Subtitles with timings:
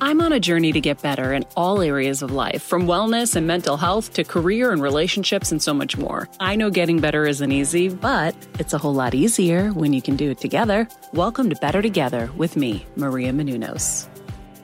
[0.00, 3.46] I'm on a journey to get better in all areas of life, from wellness and
[3.46, 6.28] mental health to career and relationships and so much more.
[6.40, 10.16] I know getting better isn't easy, but it's a whole lot easier when you can
[10.16, 10.88] do it together.
[11.12, 14.08] Welcome to Better Together with me, Maria Menounos.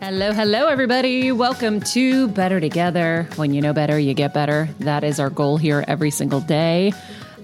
[0.00, 1.30] Hello, hello, everybody.
[1.30, 3.28] Welcome to Better Together.
[3.36, 4.68] When you know better, you get better.
[4.80, 6.92] That is our goal here every single day.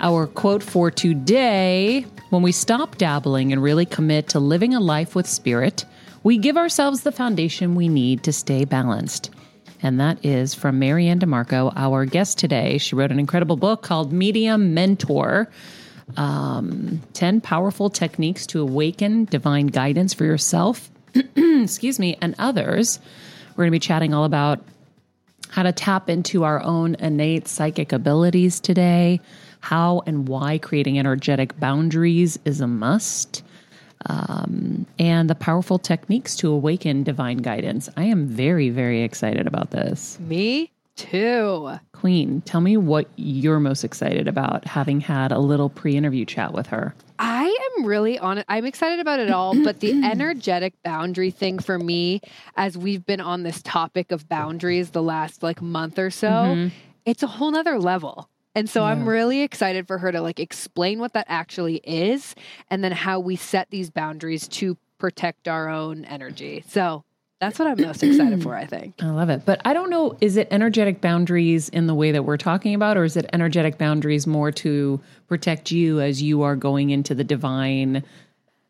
[0.00, 5.14] Our quote for today when we stop dabbling and really commit to living a life
[5.14, 5.84] with spirit,
[6.26, 9.30] we give ourselves the foundation we need to stay balanced.
[9.80, 12.78] And that is from MaryAnn DiMarco, our guest today.
[12.78, 15.48] She wrote an incredible book called Medium Mentor
[16.16, 20.90] um, 10 Powerful Techniques to Awaken Divine Guidance for Yourself,
[21.36, 22.98] excuse me, and others.
[23.50, 24.58] We're going to be chatting all about
[25.50, 29.20] how to tap into our own innate psychic abilities today,
[29.60, 33.44] how and why creating energetic boundaries is a must
[34.08, 37.88] um, and the powerful techniques to awaken divine guidance.
[37.96, 40.18] I am very, very excited about this.
[40.20, 41.78] Me too.
[41.92, 46.52] Queen, tell me what you're most excited about having had a little pre interview chat
[46.52, 46.94] with her.
[47.18, 47.44] I
[47.76, 48.46] am really on it.
[48.48, 52.20] I'm excited about it all, but the energetic boundary thing for me,
[52.56, 56.68] as we've been on this topic of boundaries the last like month or so, mm-hmm.
[57.04, 58.28] it's a whole nother level.
[58.56, 58.86] And so yeah.
[58.86, 62.34] I'm really excited for her to like explain what that actually is
[62.70, 66.64] and then how we set these boundaries to protect our own energy.
[66.66, 67.04] So
[67.38, 68.94] that's what I'm most excited for, I think.
[69.02, 69.44] I love it.
[69.44, 72.96] But I don't know, is it energetic boundaries in the way that we're talking about,
[72.96, 77.24] or is it energetic boundaries more to protect you as you are going into the
[77.24, 78.02] divine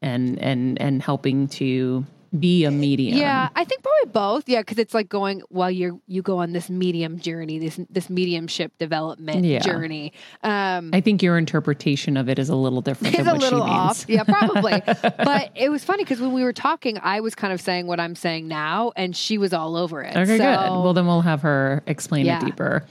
[0.02, 2.04] and and and helping to
[2.38, 3.18] be a medium.
[3.18, 4.48] Yeah, I think probably both.
[4.48, 8.10] Yeah, because it's like going while you're you go on this medium journey, this this
[8.10, 9.60] mediumship development yeah.
[9.60, 10.12] journey.
[10.42, 13.18] Um, I think your interpretation of it is a little different.
[13.18, 14.04] Is a little off.
[14.08, 14.82] Yeah, probably.
[15.02, 18.00] but it was funny because when we were talking, I was kind of saying what
[18.00, 20.16] I'm saying now, and she was all over it.
[20.16, 20.82] Okay, so, good.
[20.82, 22.40] Well, then we'll have her explain yeah.
[22.40, 22.84] it deeper.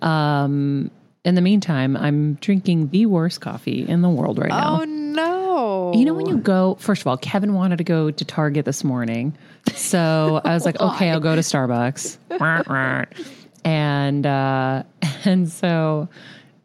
[0.00, 0.90] Um,
[1.24, 4.80] in the meantime, I'm drinking the worst coffee in the world right now.
[4.80, 5.92] Oh no.
[5.94, 8.82] You know when you go first of all, Kevin wanted to go to Target this
[8.82, 9.36] morning.
[9.74, 12.18] So I was like, okay, I'll go to Starbucks.
[13.64, 14.82] and uh
[15.24, 16.08] and so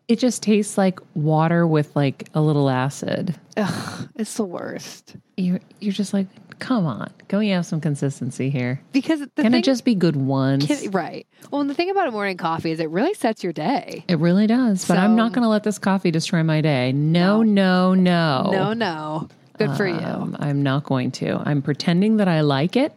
[0.08, 3.36] it just tastes like water with like a little acid.
[3.58, 5.16] Ugh, it's the worst.
[5.36, 6.28] You're you're just like,
[6.60, 8.82] come on, can we have some consistency here?
[8.92, 10.66] Because can thing, can it just be good once?
[10.66, 11.28] Can, right.
[11.52, 14.04] Well, the thing about a morning coffee is it really sets your day.
[14.08, 14.82] It really does.
[14.82, 16.92] So, but I'm not going to let this coffee destroy my day.
[16.92, 19.28] No, no, no, no, no.
[19.58, 20.38] Good for um, you.
[20.40, 21.42] I'm not going to.
[21.46, 22.94] I'm pretending that I like it.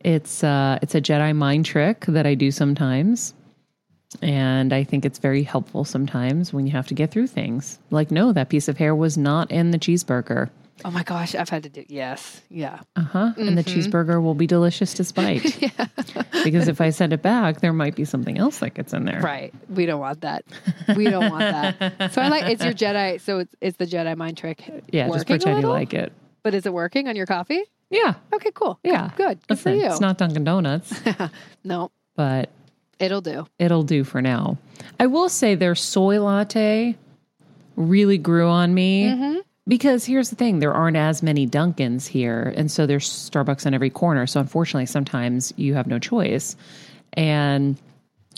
[0.00, 3.34] It's uh, it's a Jedi mind trick that I do sometimes.
[4.22, 7.78] And I think it's very helpful sometimes when you have to get through things.
[7.90, 10.48] Like, no, that piece of hair was not in the cheeseburger.
[10.84, 12.80] Oh my gosh, I've had to do yes, yeah.
[12.94, 13.18] Uh huh.
[13.18, 13.48] Mm-hmm.
[13.48, 13.80] And the mm-hmm.
[13.80, 15.62] cheeseburger will be delicious despite.
[15.62, 15.86] yeah.
[16.44, 19.20] because if I send it back, there might be something else that gets in there.
[19.20, 19.54] Right.
[19.68, 20.44] We don't want that.
[20.94, 22.12] We don't want that.
[22.12, 23.20] So I like it's your Jedi.
[23.20, 24.62] So it's it's the Jedi mind trick.
[24.92, 26.12] Yeah, just pretend you like it.
[26.42, 27.62] But is it working on your coffee?
[27.90, 28.14] Yeah.
[28.32, 28.50] Okay.
[28.54, 28.78] Cool.
[28.82, 29.10] Yeah.
[29.16, 29.40] Good.
[29.46, 29.90] Good Listen, for you.
[29.90, 30.92] It's not Dunkin' Donuts.
[31.64, 31.90] no.
[32.14, 32.50] But
[32.98, 33.46] It'll do.
[33.58, 34.58] It'll do for now.
[34.98, 36.96] I will say their soy latte
[37.76, 39.04] really grew on me.
[39.04, 39.38] Mm-hmm.
[39.68, 42.52] Because here's the thing, there aren't as many Dunkins here.
[42.56, 44.26] And so there's Starbucks on every corner.
[44.26, 46.56] So unfortunately, sometimes you have no choice.
[47.14, 47.76] And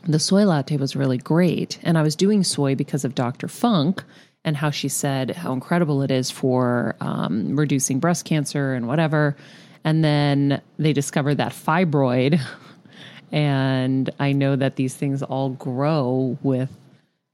[0.05, 1.79] the soy latte was really great.
[1.83, 3.47] And I was doing soy because of Dr.
[3.47, 4.03] Funk
[4.45, 9.37] and how she said how incredible it is for um, reducing breast cancer and whatever.
[9.85, 12.41] And then they discovered that fibroid.
[13.31, 16.71] And I know that these things all grow with,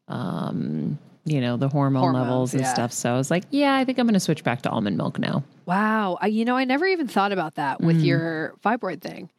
[0.09, 2.75] um, you know, the hormone Hormones, levels and yeah.
[2.75, 2.93] stuff.
[2.93, 5.19] So I was like, yeah, I think I'm going to switch back to almond milk
[5.19, 5.43] now.
[5.67, 6.19] Wow.
[6.21, 8.05] I, you know, I never even thought about that with Mm.
[8.05, 9.31] your fibroid thing.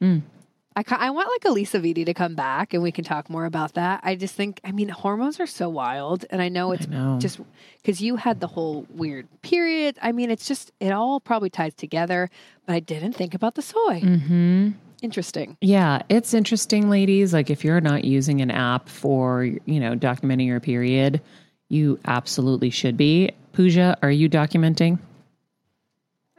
[0.78, 3.46] I, ca- I want like Alisa Vitti to come back and we can talk more
[3.46, 4.02] about that.
[4.04, 6.26] I just think, I mean, hormones are so wild.
[6.32, 7.18] And I know it's know.
[7.22, 7.40] just
[7.82, 9.98] because you had the whole weird period.
[10.02, 12.30] I mean, it's just, it all probably ties together,
[12.66, 14.02] but I didn't think about the soy.
[14.02, 14.70] Mm-hmm.
[15.02, 15.56] Interesting.
[15.62, 17.32] Yeah, it's interesting, ladies.
[17.34, 21.22] Like if you're not using an app for, you know, documenting your period,
[21.70, 23.32] you absolutely should be.
[23.54, 25.00] Pooja, are you documenting?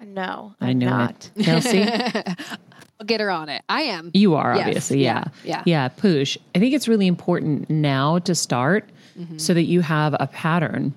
[0.05, 1.31] No, I I'm not.
[1.37, 1.45] it.
[1.45, 1.83] Kelsey,
[3.01, 3.63] I'll get her on it.
[3.69, 4.11] I am.
[4.15, 5.03] you are Yes, obviously.
[5.05, 5.25] Yeah.
[5.45, 5.63] yeah, yeah.
[5.67, 6.37] Yeah, Poosh.
[6.55, 8.89] I think it's really important now to start
[9.19, 9.39] Mm-hmm.
[9.39, 10.93] so that you have a pattern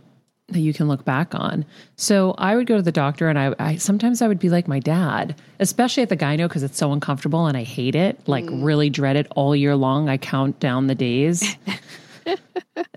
[0.49, 1.63] that you can look back on.
[1.95, 4.67] So I would go to the doctor and I, I sometimes I would be like
[4.67, 8.43] my dad, especially at the gyno because it's so uncomfortable and I hate it, like
[8.43, 8.65] Mm.
[8.65, 10.09] really dread it all year long.
[10.09, 11.55] I count down the days.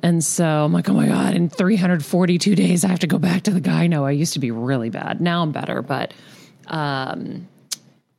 [0.02, 3.42] and so I'm like, oh my God, in 342 days, I have to go back
[3.42, 3.86] to the guy.
[3.86, 5.20] No, I used to be really bad.
[5.20, 5.82] Now I'm better.
[5.82, 6.12] But,
[6.68, 7.48] um,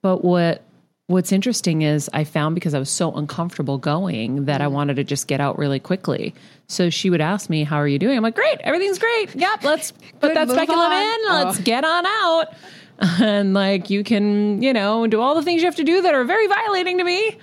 [0.01, 0.63] but what,
[1.07, 5.03] what's interesting is I found because I was so uncomfortable going that I wanted to
[5.03, 6.33] just get out really quickly.
[6.67, 8.17] So she would ask me, How are you doing?
[8.17, 9.35] I'm like, Great, everything's great.
[9.35, 10.91] Yep, let's put that speculum on.
[11.03, 11.17] in.
[11.45, 11.63] Let's Oh.
[11.63, 12.47] get on out.
[13.19, 16.13] And like, you can, you know, do all the things you have to do that
[16.13, 17.37] are very violating to me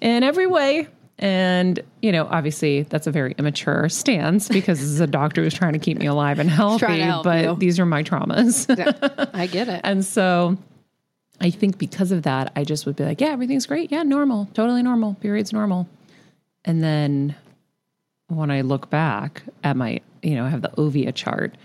[0.00, 0.88] in every way.
[1.22, 5.54] And, you know, obviously that's a very immature stance because this is a doctor who's
[5.54, 7.56] trying to keep me alive and healthy, help but you.
[7.56, 8.68] these are my traumas.
[9.32, 9.80] I get it.
[9.84, 10.58] And so
[11.40, 13.92] I think because of that, I just would be like, yeah, everything's great.
[13.92, 15.14] Yeah, normal, totally normal.
[15.14, 15.88] Period's normal.
[16.64, 17.36] And then
[18.26, 21.56] when I look back at my, you know, I have the Ovia chart,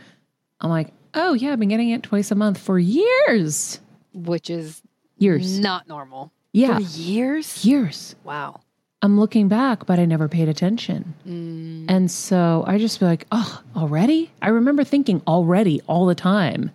[0.62, 3.80] I'm like, oh, yeah, I've been getting it twice a month for years.
[4.14, 4.84] Which is
[5.18, 5.60] Years.
[5.60, 6.32] not normal.
[6.54, 6.76] Yeah.
[6.76, 7.66] For years?
[7.66, 8.16] Years.
[8.24, 8.62] Wow.
[9.02, 11.14] I'm looking back, but I never paid attention.
[11.28, 11.86] Mm.
[11.88, 14.32] And so I just be like, oh, already?
[14.42, 16.72] I remember thinking already all the time.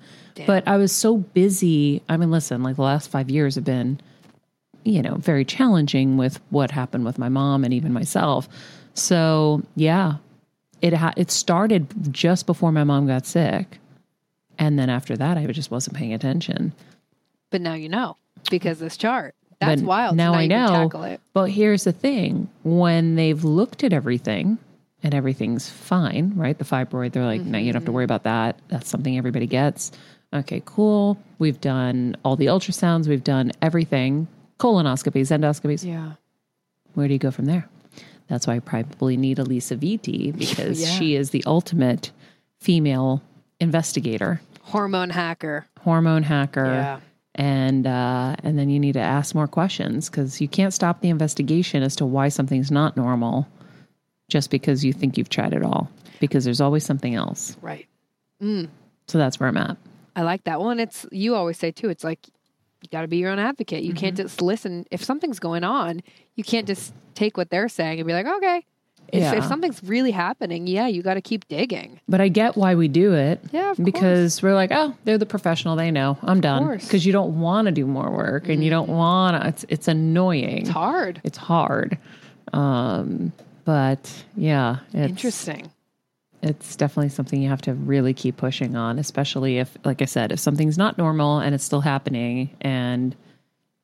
[0.46, 2.02] But I was so busy.
[2.08, 4.00] I mean, listen, like the last five years have been,
[4.84, 8.48] you know, very challenging with what happened with my mom and even myself.
[8.94, 10.16] So yeah,
[10.80, 13.78] it ha- it started just before my mom got sick,
[14.58, 16.72] and then after that, I just wasn't paying attention.
[17.50, 18.16] But now you know
[18.50, 19.34] because this chart.
[19.66, 20.12] That's But wild.
[20.12, 21.18] So Now, I know.
[21.32, 24.58] But here's the thing: when they've looked at everything
[25.02, 26.56] and everything's fine, right?
[26.56, 27.94] The fibroid, they're like, no, you don't have to mm-hmm.
[27.94, 28.58] worry about that.
[28.68, 29.90] That's something everybody gets.
[30.32, 31.18] Okay, cool.
[31.38, 33.08] We've done all the ultrasounds.
[33.08, 34.28] We've done everything.
[34.58, 35.84] Colonoscopies, endoscopies.
[35.84, 36.12] Yeah.
[36.94, 37.68] Where do you go from there?
[38.28, 40.88] That's why I probably need Alisa Vitti because Yeah.
[40.98, 42.12] she is the ultimate
[42.60, 43.22] female
[43.60, 45.66] investigator, Hormone hacker.
[45.80, 46.64] hormone hacker.
[46.64, 47.00] Yeah.
[47.34, 51.08] And uh, and then you need to ask more questions because you can't stop the
[51.08, 53.48] investigation as to why something's not normal
[54.28, 55.90] just because you think you've tried it all.
[56.20, 57.56] Because there's always something else.
[57.62, 57.86] Right.
[58.42, 58.68] mm.
[59.08, 59.76] So that's where I'm at.
[60.14, 60.78] I like that one.
[60.78, 61.88] It's you always say too.
[61.88, 62.28] It's like
[62.82, 63.82] you got to be your own advocate.
[63.82, 63.98] You Mm-hmm.
[63.98, 64.84] can't just listen.
[64.90, 66.02] If something's going on,
[66.36, 68.66] you can't just take what they're saying and be like, okay.
[69.12, 69.34] If, Yeah.
[69.34, 72.00] if something's really happening, yeah, you got to keep digging.
[72.08, 73.40] But I get why we do it.
[73.52, 75.76] Yeah, of because we're like, oh, they're the professional.
[75.76, 76.16] They know.
[76.22, 76.64] I'm done.
[76.64, 76.78] course.
[76.80, 76.86] Mm-hmm.
[76.88, 79.48] Because you don't want to do more work, and you don't want to.
[79.48, 80.62] It's it's annoying.
[80.62, 81.20] It's hard.
[81.24, 81.98] It's hard.
[82.54, 83.32] Um,
[83.64, 85.70] but yeah, it's, Interesting.
[86.42, 90.32] It's definitely something you have to really keep pushing on, especially if, like I said,
[90.32, 93.14] if something's not normal and it's still happening, and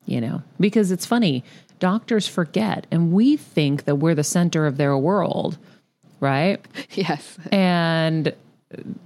[0.05, 1.43] you know, because it's funny,
[1.79, 5.57] doctors forget, and we think that we're the center of their world,
[6.19, 6.63] right?
[6.91, 7.37] Yes.
[7.51, 8.33] And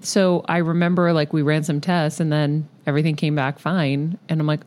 [0.02, 4.18] so I remember like we ran some tests and then everything came back fine.
[4.28, 4.62] And I'm like,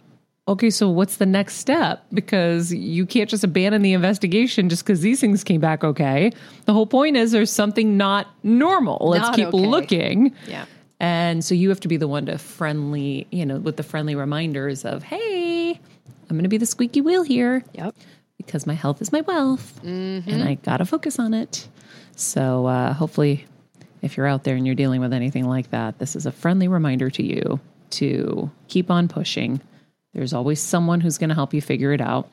[0.49, 2.05] okay, so what's the next step?
[2.13, 6.31] Because you can't just abandon the investigation just because these things came back okay.
[6.65, 9.09] The whole point is there's something not normal.
[9.09, 9.59] Let's Not keep okay.
[9.59, 10.33] looking.
[10.47, 10.67] Yeah.
[10.99, 14.15] And so you have to be the one to friendly, you know, with the friendly
[14.15, 15.36] reminders of, hey,
[16.29, 17.95] I'm going to be the squeaky wheel here Yep.
[18.37, 21.69] because my health is my wealth and I got to focus on it.
[22.17, 23.45] So uh, hopefully,
[24.03, 26.69] if you're out there and you're dealing with anything like that, this is a friendly
[26.69, 29.61] reminder to you to keep on pushing.
[30.15, 32.29] There's always someone who's going to help you figure it out.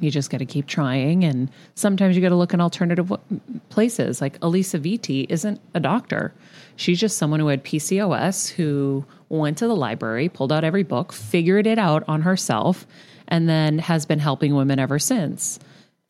[0.00, 1.22] You just got to keep trying.
[1.24, 4.20] And sometimes you got to look in alternative w- places.
[4.20, 6.32] Like Alisa Vitti isn't a doctor.
[6.76, 11.12] She's just someone who had PCOS, who went to the library, pulled out every book,
[11.12, 12.86] figured it out on herself,
[13.32, 15.58] and then has been helping women ever since.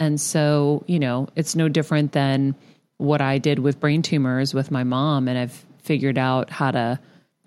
[0.01, 2.57] And so, you know, it's no different than
[2.97, 5.29] what I did with brain tumors with my mom.
[5.29, 6.99] And I've figured out how to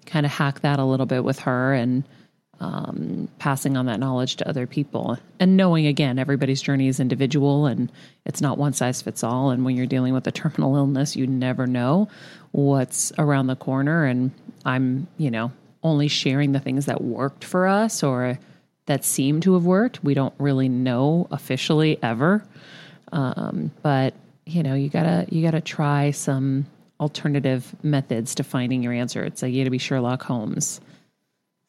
[0.06, 1.74] kind of hack that a little bit with her.
[1.74, 2.06] And
[2.62, 7.66] um, passing on that knowledge to other people and knowing again everybody's journey is individual
[7.66, 7.92] and
[8.26, 11.28] it's not one size fits all and when you're dealing with a terminal illness you
[11.28, 12.08] never know
[12.52, 14.32] what's around the corner and
[14.64, 15.52] i'm you know
[15.84, 18.40] only sharing the things that worked for us or
[18.88, 22.44] that seem to have worked we don't really know officially ever
[23.12, 24.14] um, but
[24.46, 26.66] you know you gotta you gotta try some
[27.00, 30.80] alternative methods to finding your answer it's like you gotta be sherlock holmes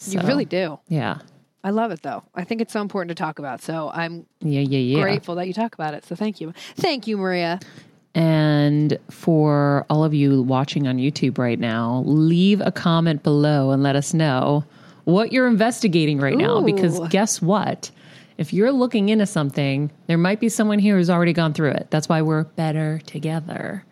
[0.07, 0.79] You really do.
[0.89, 1.19] yeah
[1.65, 2.23] I love it though.
[2.33, 3.61] I think it's so important to talk about.
[3.61, 6.05] So I'm yeah yeah yeah grateful that you talk about it.
[6.07, 6.55] So thank you.
[6.77, 7.59] Thank you, Maria.
[8.15, 13.83] And for all of you watching on YouTube right now, leave a comment below and
[13.83, 14.65] let us know
[15.07, 16.61] what you're investigating right now.
[16.61, 17.91] Because guess what?
[18.39, 21.87] If you're looking into something, there might be someone here who's already gone through it.
[21.91, 23.83] That's why we're better together.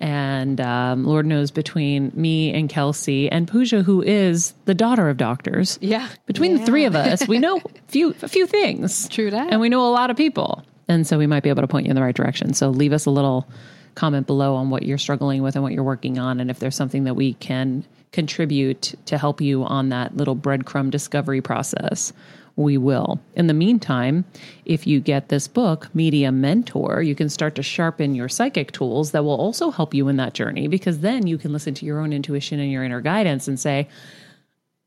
[0.00, 5.16] And um, Lord knows between me and Kelsey and Pooja, who is the daughter of
[5.16, 6.08] doctors, Yeah.
[6.26, 9.08] between the three of us, we know few a few things.
[9.08, 9.50] True that.
[9.50, 10.62] And we know a lot of people.
[10.86, 12.54] And so we might be able to point you in the right direction.
[12.54, 13.48] So leave us a little
[13.94, 16.76] comment below on what you're struggling with and what you're working on and if there's
[16.76, 22.12] something that we can contribute to help you on that little breadcrumb discovery process.
[22.56, 23.20] We will.
[23.36, 24.24] In the meantime,
[24.64, 29.12] if you get this book, Medium Mentor, you can start to sharpen your psychic tools
[29.12, 32.00] that will also help you in that journey because then you can listen to your
[32.00, 33.86] own intuition and your inner guidance and say,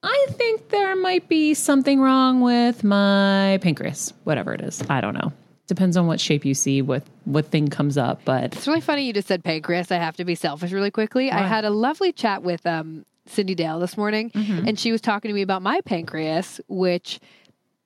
[0.03, 4.83] I think there might be something wrong with my pancreas, whatever it is.
[4.89, 5.31] I don't know.
[5.71, 8.19] Depends on what shape you see, what what thing comes up.
[8.25, 9.89] But It's really funny you just said pancreas.
[9.89, 11.31] I have to be selfish really quickly.
[11.31, 14.67] I had a lovely chat with um, Cyndi Dale this morning, Mm-hmm.
[14.67, 17.21] and she was talking to me about my pancreas, which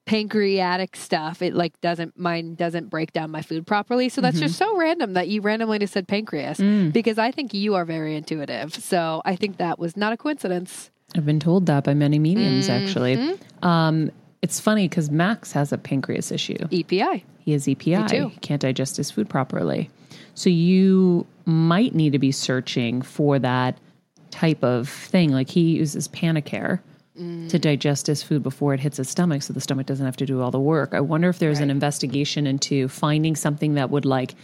[0.06, 4.54] pancreatic stuff it like doesn't mine doesn't break down my food properly so that's just
[4.60, 4.72] Mm-hmm.
[4.72, 6.92] so random that you randomly just said pancreas Mm.
[6.92, 10.90] because i think you are very intuitive so i think that was not a coincidence
[11.16, 13.36] I've been told that by many mediums, actually.
[13.62, 14.10] Um,
[14.46, 16.56] it's funny because Max has a pancreas issue.
[16.70, 18.06] epi He has EPI.
[18.06, 18.28] too.
[18.28, 19.90] He can't digest his food properly.
[20.34, 23.76] So you might need to be searching for that
[24.30, 25.32] type of thing.
[25.32, 26.78] Like he uses PanaKare
[27.18, 27.48] mm.
[27.48, 30.26] to digest his food before it hits his stomach so the stomach doesn't have to
[30.26, 30.94] do all the work.
[30.94, 34.36] I wonder if there's an investigation into finding something that would like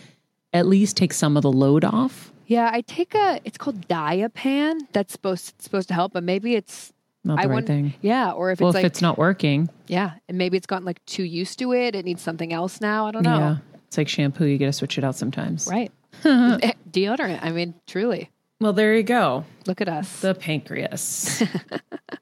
[0.53, 2.33] at least take some of the load off.
[2.47, 6.55] yeah i take a it's called diapan that's supposed it's supposed to help but maybe
[6.55, 6.93] it's
[7.25, 7.95] Not the I right thing.
[8.01, 10.85] yeah or if Well, it's if like it's not working, yeah and maybe it's gotten
[10.85, 13.99] like too used to it it needs something else now i don't know yeah, it's
[13.99, 14.47] like shampoo.
[14.47, 15.69] You got to switch it out sometimes.
[15.71, 15.93] Right.
[16.25, 17.41] Deodorant.
[17.43, 18.31] I mean, truly.
[18.59, 19.45] Well, there you go.
[19.67, 20.21] Look at us.
[20.21, 21.43] The pancreas.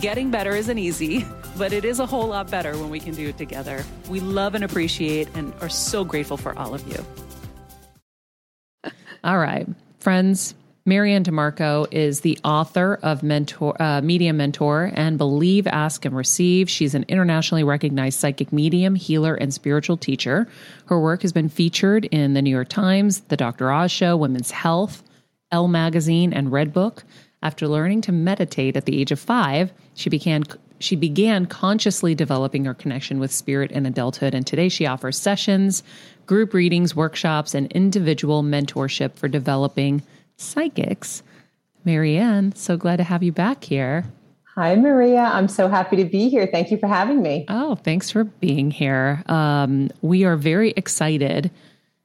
[0.00, 1.24] Getting better isn't easy,
[1.56, 3.84] but it is a whole lot better when we can do it together.
[4.08, 7.04] We love and appreciate and are so grateful for all of you.
[9.24, 9.66] All right,
[9.98, 10.54] friends.
[10.86, 16.70] MaryAnn DiMarco is the author of Mentor, uh, Medium Mentor and Believe, Ask, and Receive.
[16.70, 20.48] She's an internationally recognized psychic medium, healer, and spiritual teacher.
[20.86, 23.70] Her work has been featured in the New York Times, The Dr.
[23.70, 25.02] Oz Show, Women's Health,
[25.52, 27.02] Elle Magazine, and Redbook.
[27.42, 30.44] After learning to meditate at the age of five, she began
[30.80, 35.82] she began consciously developing her connection with spirit in adulthood, and today she offers sessions,
[36.24, 40.02] group readings, workshops, and individual mentorship for developing
[40.36, 41.24] psychics.
[41.84, 44.04] MaryAnn, so glad to have you back here.
[44.54, 45.22] Hi, Maria.
[45.22, 46.46] I'm so happy to be here.
[46.46, 47.44] Thank you for having me.
[47.48, 49.24] Oh, thanks for being here.
[49.26, 51.50] Um, we are very excited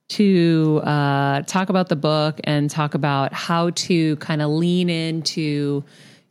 [0.10, 5.84] to uh, talk about the book and talk about how to kind of lean into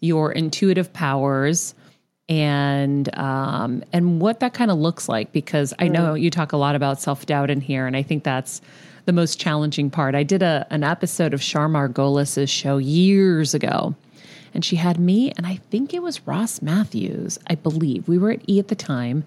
[0.03, 1.75] your intuitive powers
[2.29, 5.33] and um, and what that kind of looks like.
[5.33, 8.25] Because I know you talk a lot about self doubt in here, and I think
[8.25, 8.61] that's
[9.07, 10.15] the most challenging part.
[10.15, 13.95] I did a an episode of Char Margolis's show years ago
[14.55, 18.09] and she had me and I think it was Ross Mathews, I believe.
[18.09, 19.25] We were at E at the time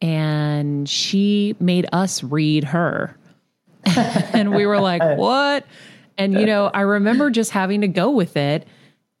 [0.00, 3.16] and she made us read her.
[3.96, 5.66] and we were like, what?
[6.18, 8.66] And, you know, I remember just having to go with it.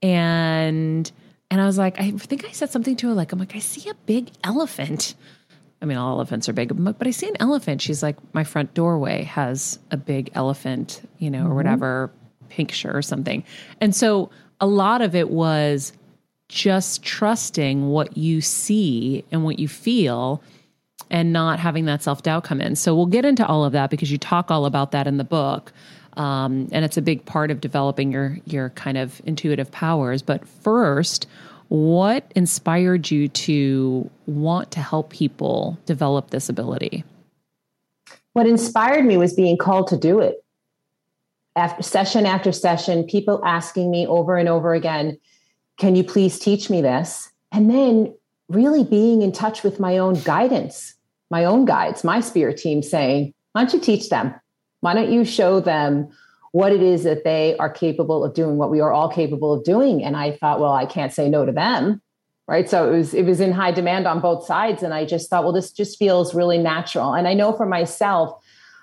[0.06, 1.10] And,
[1.50, 3.58] and I was like, I think I said something to her, like, I'm like, I
[3.58, 5.16] see a big elephant.
[5.82, 7.82] I mean, all elephants are big, but I see an elephant.
[7.82, 11.50] She's like, my front doorway has a big elephant, you know, mm-hmm.
[11.50, 12.10] or whatever,
[12.48, 13.42] picture or something.
[13.80, 15.92] And so a lot of it was
[16.48, 20.40] just trusting what you see and what you feel
[21.10, 22.76] and not having that self doubt come in.
[22.76, 25.24] So we'll get into all of that because you talk all about that in the
[25.24, 25.72] book.
[26.16, 30.22] Um, and it's a big part of developing your your kind of intuitive powers.
[30.22, 31.26] But first,
[31.68, 37.04] what inspired you to want to help people develop this ability?
[38.32, 40.42] What inspired me was being called to do it.
[41.54, 45.18] After session after session, people asking me over and over again,
[45.78, 48.14] "Can you please teach me this?" And then
[48.48, 50.96] really being in touch with my own guidance
[51.30, 54.34] my own guides, my spirit team saying, why don't you teach them?
[54.80, 56.08] Why don't you show them
[56.52, 59.64] what it is that they are capable of doing, what we are all capable of
[59.64, 60.02] doing?
[60.02, 62.00] And I thought, well, I can't say no to them.
[62.48, 62.70] Right.
[62.70, 64.84] So it was it was in high demand on both sides.
[64.84, 67.12] And I just thought, well, this just feels really natural.
[67.12, 68.40] And I know for myself,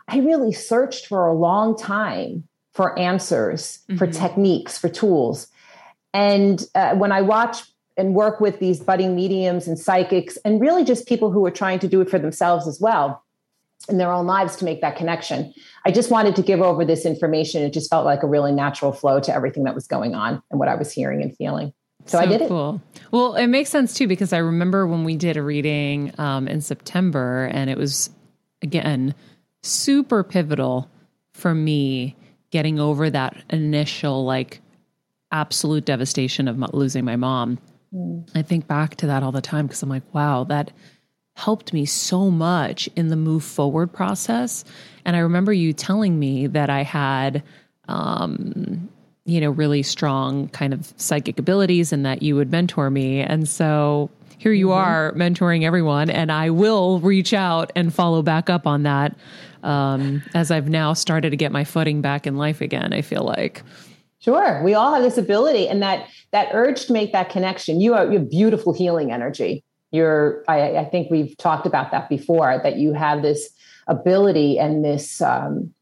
[0.10, 3.98] I really searched for a long time for answers, mm-hmm.
[3.98, 5.48] for techniques, for tools.
[6.14, 7.64] And uh, when I watch
[7.96, 11.80] and work with these budding mediums and psychics and really just people who are trying
[11.80, 13.23] to do it for themselves as well
[13.90, 15.54] in their own lives to make that connection.
[15.86, 17.64] I just wanted to give over this information.
[17.64, 20.60] It just felt like a really natural flow to everything that was going on and
[20.60, 21.74] what I was hearing and feeling.
[22.06, 22.82] So, so I did cool.
[22.96, 23.02] it.
[23.12, 26.62] Well, it makes sense too because I remember when we did a reading um, in
[26.62, 28.10] September, and it was
[28.62, 29.16] again
[29.62, 30.90] super pivotal
[31.34, 32.16] for me
[32.52, 34.62] getting over that initial like
[35.32, 37.58] absolute devastation of losing my mom
[38.34, 40.72] I think back to that all the time because I'm like, wow, that
[41.36, 44.64] helped me so much in the move forward process.
[45.06, 47.44] And I remember you telling me that I had,
[47.88, 48.90] um,
[49.26, 53.22] you know, really strong kind of psychic abilities and that you would mentor me.
[53.22, 54.78] And so here you mm-hmm.
[54.78, 59.16] are mentoring everyone, and I will reach out and follow back up on that
[59.64, 62.92] um, as I've now started to get my footing back in life again.
[62.92, 63.64] I feel like.
[64.20, 64.62] Sure.
[64.64, 67.80] We all have this ability and that that urge to make that connection.
[67.80, 69.64] You are you have beautiful healing energy.
[69.94, 73.50] You're I, I think we've talked about that before, that you have this
[73.88, 75.74] ability and this um,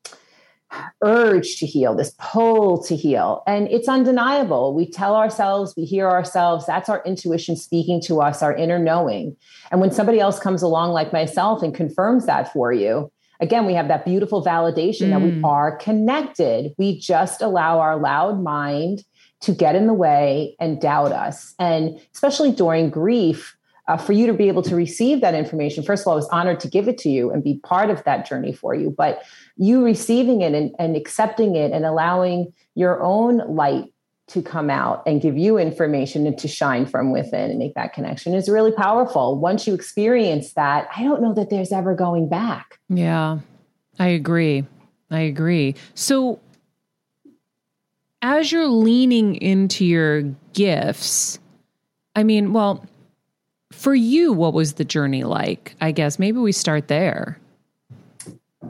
[1.02, 3.44] urge to heal, this pull to heal.
[3.48, 4.74] And it's undeniable.
[4.76, 9.36] We tell ourselves, we hear ourselves, that's our intuition speaking to us, our inner knowing.
[9.72, 13.74] And when somebody else comes along, like myself, and confirms that for you, again, we
[13.74, 15.10] have that beautiful validation mm.
[15.12, 15.44] that we mm.
[15.46, 16.74] are connected.
[16.78, 19.04] We just allow our loud mind
[19.42, 21.56] to get in the way and doubt us.
[21.60, 23.58] And especially during grief,
[23.92, 26.30] uh, for you to be able to receive that information, first of all, I was
[26.30, 28.90] honored to give it to you and be part of that journey for you.
[28.90, 29.22] But
[29.58, 33.92] you receiving it and, and accepting it and allowing your own light
[34.28, 37.92] to come out and give you information and to shine from within and make that
[37.92, 39.38] connection is really powerful.
[39.38, 42.80] Once you experience that, I don't know that there's ever going back.
[42.88, 43.40] Yeah,
[44.00, 44.64] I agree.
[45.10, 45.76] I agree.
[45.96, 46.40] So,
[48.22, 50.22] as you're leaning into your
[50.54, 51.40] gifts,
[52.16, 52.86] I mean, well,
[53.72, 55.76] for you, what was the journey like?
[55.82, 57.40] I guess maybe we start there.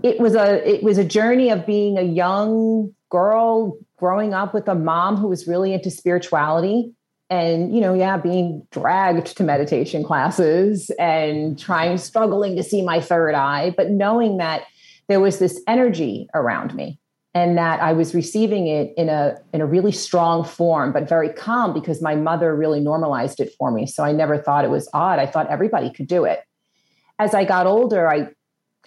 [0.04, 4.68] It was a it was a journey of being a young girl growing up with
[4.68, 6.94] a mom who was really into spirituality
[7.30, 13.00] and you know yeah being dragged to meditation classes and trying struggling to see my
[13.00, 14.64] third eye but knowing that
[15.08, 17.00] there was this energy around me
[17.34, 21.30] and that I was receiving it in a in a really strong form but very
[21.30, 24.90] calm because my mother really normalized it for me so I never thought it was
[24.94, 26.42] odd I thought everybody could do it
[27.20, 28.30] as I got older I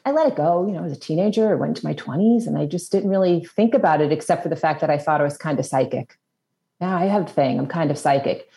[0.05, 0.67] I let it go.
[0.67, 3.45] You know, as a teenager, I went to my 20s and I just didn't really
[3.45, 6.19] think about it except for the fact that I thought I was kind of psychic.
[6.81, 7.59] Yeah, I have a thing.
[7.59, 8.51] I'm kind of psychic.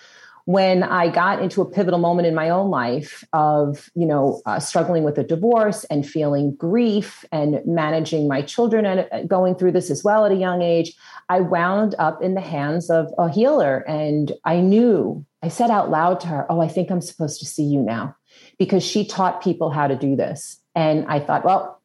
[0.47, 4.59] When I got into a pivotal moment in my own life of, you know, uh,
[4.59, 9.73] struggling with a divorce and feeling grief and managing my children and uh, going through
[9.73, 10.93] this as well at a young age,
[11.27, 13.79] I wound up in the hands of a healer.
[13.89, 17.45] And I knew, I said out loud to her, Oh, I think I'm supposed to
[17.45, 18.15] see you now
[18.57, 20.61] because she taught people how to do this.
[20.75, 21.81] And I thought, well,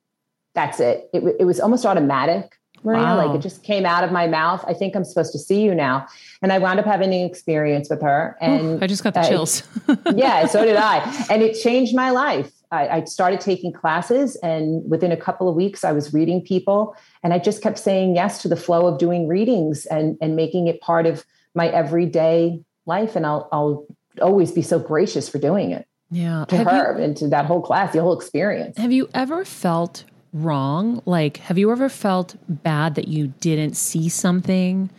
[0.54, 1.08] that's it.
[1.12, 3.00] It, it was almost automatic, Maria.
[3.00, 3.26] Wow.
[3.26, 4.64] Like it just came out of my mouth.
[4.66, 6.06] I think I'm supposed to see you now.
[6.42, 8.36] And I wound up having an experience with her.
[8.40, 9.62] And Ooh, I just got the chills.
[10.14, 11.00] yeah, so did I.
[11.30, 12.50] And it changed my life.
[12.70, 16.96] I, I started taking classes, and within a couple of weeks, I was reading people.
[17.22, 20.68] And I just kept saying yes to the flow of doing readings and, and making
[20.68, 23.14] it part of my everyday life.
[23.14, 23.86] And I'll, I'll
[24.20, 27.46] always be so gracious for doing it yeah to have her you, and to that
[27.46, 31.02] whole class the whole experience have you ever felt wrong?
[31.06, 34.90] Like, have you ever felt bad that you didn't see something?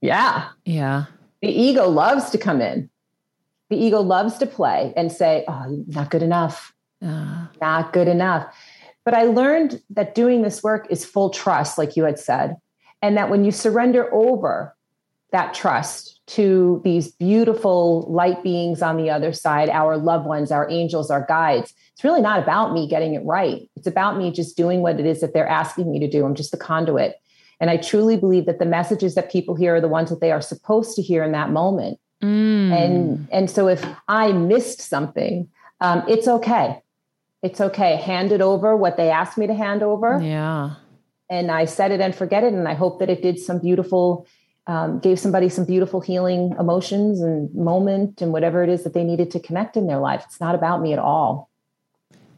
[0.00, 0.48] Yeah.
[0.64, 1.06] Yeah.
[1.42, 2.90] The ego loves to come in.
[3.70, 6.74] The ego loves to play and say, oh, not good enough.
[7.02, 7.46] Uh.
[7.60, 8.54] Not good enough.
[9.04, 12.56] But I learned that doing this work is full trust, like you had said,
[13.02, 14.73] and that when you surrender over
[15.34, 20.70] that trust to these beautiful light beings on the other side, our loved ones, our
[20.70, 23.68] angels, our guides, it's really not about me getting it right.
[23.76, 26.24] It's about me just doing what it is that they're asking me to do.
[26.24, 27.20] I'm just the conduit.
[27.60, 30.32] And I truly believe that the messages that people hear are the ones that they
[30.32, 31.98] are supposed to hear in that moment.
[32.22, 32.72] Mm.
[32.72, 35.48] And and so if I missed something,
[35.80, 36.80] um, it's okay.
[37.42, 37.96] It's okay.
[37.96, 40.20] Hand it over what they asked me to hand over.
[40.22, 40.76] Yeah.
[41.28, 42.52] And I said it and forget it.
[42.52, 44.26] And I hope that it did some beautiful,
[44.66, 49.04] um, gave somebody some beautiful healing emotions and moment and whatever it is that they
[49.04, 50.22] needed to connect in their life.
[50.26, 51.50] It's not about me at all.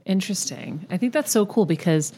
[0.05, 0.87] Interesting.
[0.91, 2.13] I think that's so cool because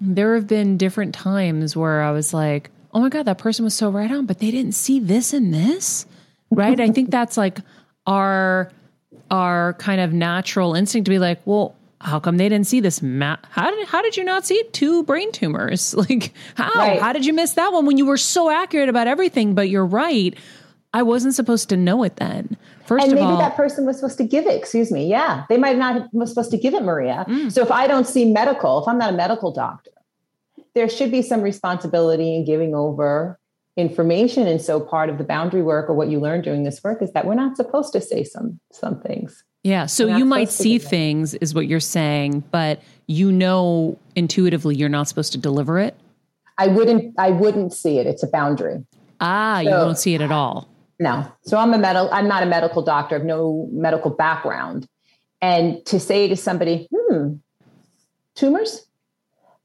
[0.00, 3.74] there have been different times where I was like, oh my God, that person was
[3.74, 6.06] so right on, but they didn't see this and this.
[6.50, 6.78] Right.
[6.80, 7.58] I think that's like
[8.06, 8.70] our
[9.30, 13.02] our kind of natural instinct to be like, well, how come they didn't see this?
[13.02, 15.94] Ma- how did how did you not see two brain tumors?
[16.08, 17.00] Like how right.
[17.00, 19.54] how did you miss that one when you were so accurate about everything?
[19.54, 20.36] But you're right.
[20.92, 22.56] I wasn't supposed to know it then.
[22.86, 24.54] First and of maybe all, that person was supposed to give it.
[24.54, 25.08] Excuse me.
[25.08, 27.24] Yeah, they might not have was supposed to give it, Maria.
[27.28, 27.50] Mm.
[27.50, 29.90] So if I don't see medical, if I'm not a medical doctor,
[30.74, 33.40] there should be some responsibility in giving over
[33.76, 34.46] information.
[34.46, 37.12] And so part of the boundary work or what you learn doing this work is
[37.12, 39.42] that we're not supposed to say some some things.
[39.66, 39.86] Yeah.
[39.86, 45.08] So you might see things, is what you're saying, but you know intuitively you're not
[45.08, 45.96] supposed to deliver it.
[46.56, 47.14] I wouldn't.
[47.18, 48.06] I wouldn't see it.
[48.06, 48.86] It's a boundary.
[49.20, 50.68] Ah, so, you don't see it at all.
[51.00, 51.26] No.
[51.42, 52.08] So I'm a medical.
[52.12, 53.16] I'm not a medical doctor.
[53.16, 54.86] I have no medical background,
[55.42, 57.34] and to say to somebody, "Hmm,
[58.36, 58.86] tumors,"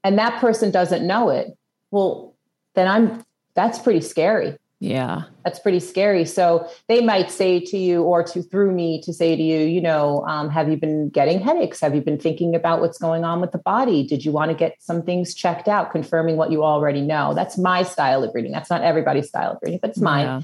[0.02, 1.56] and that person doesn't know it,
[1.92, 2.34] well,
[2.74, 3.24] then I'm.
[3.54, 4.56] That's pretty scary.
[4.82, 5.22] Yeah.
[5.44, 6.24] That's pretty scary.
[6.24, 9.80] So they might say to you or to through me to say to you, you
[9.80, 11.78] know, um, have you been getting headaches?
[11.80, 14.04] Have you been thinking about what's going on with the body?
[14.04, 17.32] Did you want to get some things checked out, confirming what you already know?
[17.32, 18.50] That's my style of reading.
[18.50, 20.26] That's not everybody's style of reading, but it's mine.
[20.26, 20.42] Yeah.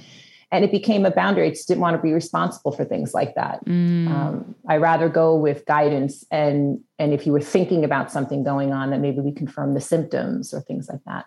[0.53, 1.49] And it became a boundary.
[1.49, 3.65] I just didn't want to be responsible for things like that.
[3.67, 4.09] Mm.
[4.09, 8.73] Um, I rather go with guidance and and if you were thinking about something going
[8.73, 11.27] on, that maybe we confirm the symptoms or things like that.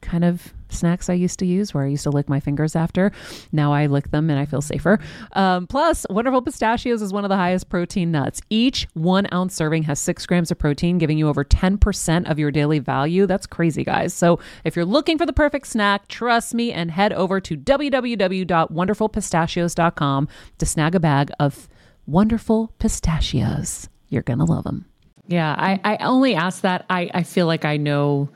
[0.00, 3.10] kind of snacks I used to use where I used to lick my fingers after.
[3.52, 4.98] Now I lick them and I feel safer.
[5.32, 8.40] Um, plus, Wonderful Pistachios is one of the highest protein nuts.
[8.50, 12.50] Each one ounce serving has six grams of protein, giving you over 10% of your
[12.50, 13.26] daily value.
[13.26, 14.14] That's crazy, guys.
[14.14, 20.28] So if you're looking for the perfect snack, trust me and head over to www.wonderfulpistachios.com
[20.58, 21.68] to snag a bag of
[22.06, 23.88] wonderful pistachios.
[24.08, 24.86] You're going to love them.
[25.28, 26.86] Yeah, I, I only ask that.
[26.88, 28.30] I, I feel like I know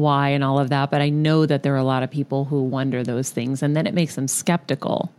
[0.00, 0.90] why and all of that.
[0.90, 3.76] But I know that there are a lot of people who wonder those things, and
[3.76, 5.12] then it makes them skeptical.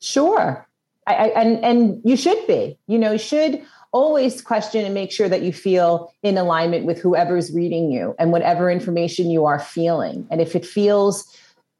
[0.00, 0.66] Sure,
[1.06, 2.78] I, I, and and you should be.
[2.86, 3.62] You know, you should
[3.92, 8.30] always question and make sure that you feel in alignment with whoever's reading you and
[8.30, 10.28] whatever information you are feeling.
[10.30, 11.26] And if it feels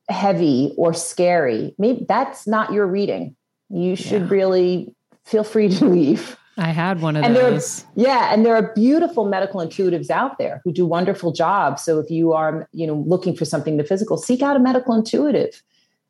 [0.09, 3.37] heavy or scary, maybe that's not your reading.
[3.69, 4.29] You should Yeah.
[4.29, 6.37] really feel free to leave.
[6.61, 7.85] I had one of And there are- those.
[7.97, 11.83] Yeah, and there are beautiful medical intuitives out there who do wonderful jobs.
[11.83, 14.95] So if you are, you know, looking for something to physical, seek out a medical
[14.95, 15.63] intuitive.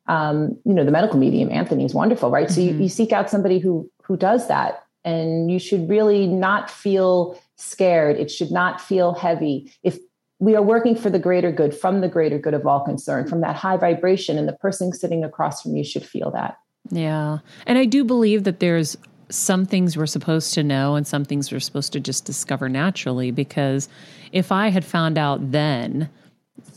[0.07, 2.49] Um, you know, the medical medium, Anthony, is wonderful, right?
[2.49, 2.81] So you, Mhm.
[2.83, 8.17] you seek out somebody who who does that, and you should really not feel scared.
[8.17, 9.71] It should not feel heavy.
[9.83, 9.99] If
[10.39, 13.39] we are working for the greater good, from the greater good of all concern, from
[13.41, 16.57] that high vibration, and the person sitting across from you should feel that.
[16.89, 17.37] Yeah.
[17.65, 18.97] And I do believe that there's
[19.31, 23.31] some things we're supposed to know and some things we're supposed to just discover naturally
[23.31, 23.87] because
[24.31, 26.09] if I had found out then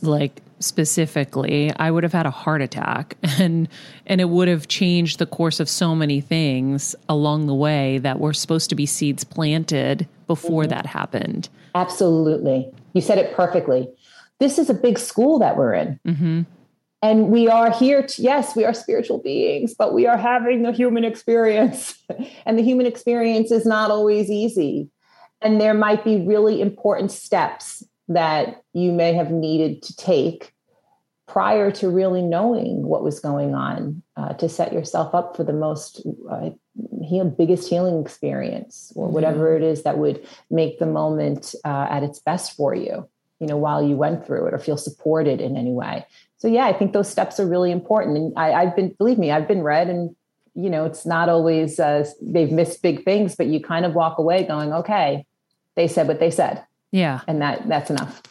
[0.02, 3.68] like specifically I would have had a heart attack and
[4.06, 8.20] and it would have changed the course of so many things along the way that
[8.20, 11.48] were supposed to be seeds planted before that happened.
[11.74, 12.70] Absolutely.
[12.92, 13.88] You said it perfectly.
[14.38, 16.00] This is a big school that we're in.
[16.06, 16.46] Mhm.
[17.04, 20.72] And we are here to, yes, we are spiritual beings, but we are having the
[20.72, 22.02] human experience.
[22.46, 24.88] and the human experience is not always easy.
[25.42, 30.54] And there might be really important steps that you may have needed to take
[31.28, 35.52] prior to really knowing what was going on uh, to set yourself up for the
[35.52, 36.48] most uh,
[37.02, 42.02] heal, biggest healing experience or whatever it is that would make the moment uh, at
[42.02, 43.06] its best for you
[43.40, 46.06] you know while you went through it or feel supported in any way
[46.44, 49.30] so yeah i think those steps are really important and I, i've been believe me
[49.30, 50.14] i've been read and
[50.54, 54.18] you know it's not always uh, they've missed big things but you kind of walk
[54.18, 55.24] away going okay
[55.74, 58.22] they said what they said Yeah, and that that's enough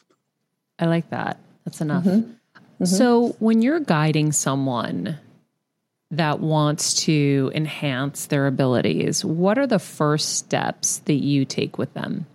[0.80, 1.38] I like that.
[1.66, 2.04] That's enough.
[2.04, 2.36] Mhm.
[2.82, 2.88] Mhm.
[2.88, 5.18] So, when you're guiding someone
[6.12, 11.94] that wants to enhance their abilities, what are the first steps that you take with
[11.94, 12.26] them?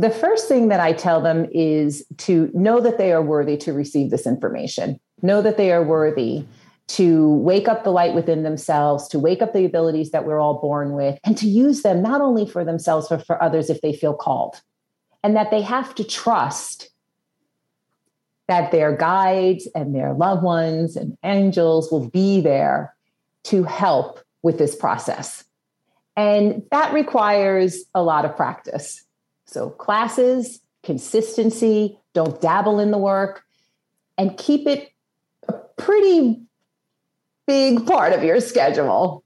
[0.00, 3.72] the first thing that I tell them is to know that they are worthy to
[3.72, 6.44] receive this information, know that they are worthy
[6.88, 10.60] to wake up the light within themselves, to wake up the abilities that we're all
[10.60, 13.92] born with, and to use them not only for themselves, but for others if they
[13.92, 14.60] feel called.
[15.24, 16.90] And that they have to trust
[18.46, 22.94] that their guides and their loved ones and angels will be there
[23.44, 25.44] to help with this process.
[26.16, 29.04] And that requires a lot of practice.
[29.46, 33.42] So, classes, consistency, don't dabble in the work,
[34.16, 34.88] and keep it
[35.76, 36.40] pretty
[37.46, 39.22] big part of your schedule.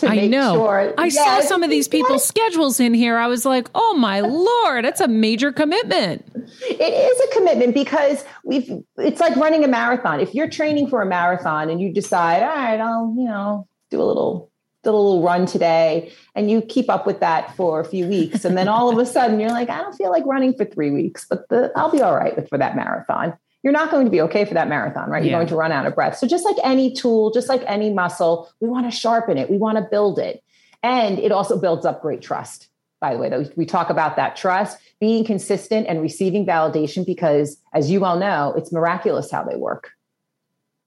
[0.00, 0.52] To I make know.
[0.56, 0.92] Sure.
[0.98, 3.16] I saw some of these people's schedules in here.
[3.16, 6.22] I was like, oh my Lord, that's a major commitment.
[6.68, 10.20] It is a commitment because we've it's like running a marathon.
[10.20, 14.02] If you're training for a marathon and you decide, all right, I'll, you know, do
[14.02, 14.50] a little
[14.82, 18.44] do a little run today and you keep up with that for a few weeks
[18.44, 20.90] and then all of a sudden you're like, I don't feel like running for 3
[20.90, 23.32] weeks, but the, I'll be all right with for that marathon.
[23.66, 25.24] You're not going to be okay for that marathon, right?
[25.24, 25.38] You're Yeah.
[25.38, 26.16] going to run out of breath.
[26.18, 29.50] So just like any tool, just like any muscle, we want to sharpen it.
[29.50, 30.40] We want to build it.
[30.84, 32.68] And it also builds up great trust.
[33.00, 37.56] By the way, that we- talk about that trust, being consistent and receiving validation because,
[37.74, 39.90] as you all know, it's miraculous how they work.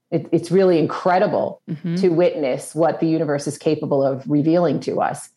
[0.10, 2.00] It, it's really incredible Mhm.
[2.00, 5.30] to witness what the universe is capable of revealing to us.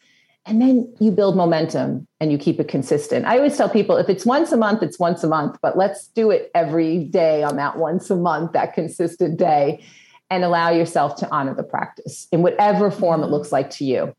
[0.44, 3.26] And then you build momentum and you keep it consistent.
[3.26, 6.08] I always tell people if it's once a month, it's once a month, but let's
[6.08, 9.84] do it every day on that once a month, that consistent day,
[10.30, 14.12] and allow yourself to honor the practice in whatever form it looks like to you.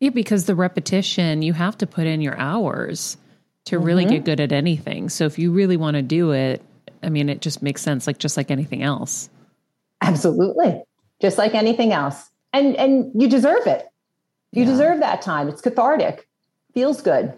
[0.00, 3.16] Yeah, because the repetition, you have to put in your hours
[3.66, 4.10] to really Mhm.
[4.10, 5.08] get good at anything.
[5.08, 6.62] So if you really want to do it,
[7.02, 9.28] I mean, it just makes sense, like just like anything else.
[10.00, 10.82] Absolutely.
[11.20, 12.30] Just like anything else.
[12.52, 13.86] And and you deserve it.
[14.52, 14.70] You Yeah.
[14.70, 15.48] deserve that time.
[15.48, 16.26] It's cathartic.
[16.74, 17.34] Feels good.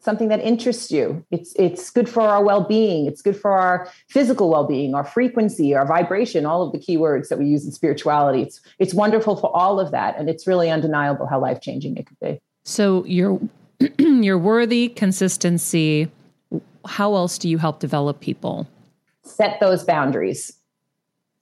[0.00, 1.24] Something that interests you.
[1.30, 3.06] It's it's good for our well-being.
[3.06, 7.30] It's good for our physical well-being, our frequency, our vibration, all of the key words
[7.30, 8.42] that we use in spirituality.
[8.42, 10.18] It's it's wonderful for all of that.
[10.18, 12.40] And it's really undeniable how life-changing it could be.
[12.64, 13.40] So your
[13.98, 16.10] your worthy consistency.
[16.86, 18.66] How else do you help develop people?
[19.26, 20.52] set those boundaries.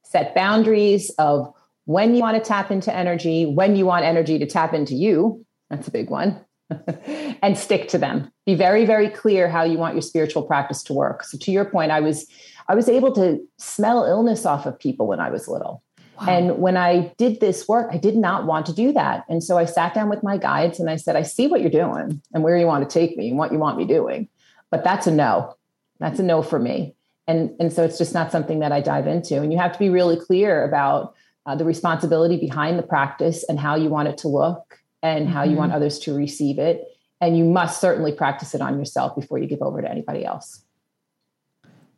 [0.04, 1.52] Set boundaries of
[1.84, 5.44] when you want to tap into energy, when you want energy to tap into you.
[5.70, 6.44] That's a big one.
[7.42, 8.30] and stick to them.
[8.46, 11.24] Be very, very clear how you want your spiritual practice to work.
[11.24, 12.26] So to your point, I was
[12.68, 15.82] I was able to smell illness off of people when I was little.
[16.28, 19.24] And when I did this work, I did not want to do that.
[19.28, 21.70] And so I sat down with my guides and I said, I see what you're
[21.70, 24.28] doing and where you want to take me and what you want me doing.
[24.70, 25.56] But that's a no.
[25.98, 26.94] That's a no for me.
[27.26, 29.40] And, and so it's just not something that I dive into.
[29.40, 31.14] And you have to be really clear about
[31.46, 35.42] uh, the responsibility behind the practice and how you want it to look and how
[35.42, 35.58] you Mhm.
[35.58, 36.86] want others to receive it.
[37.20, 40.64] And you must certainly practice it on yourself before you give over to anybody else.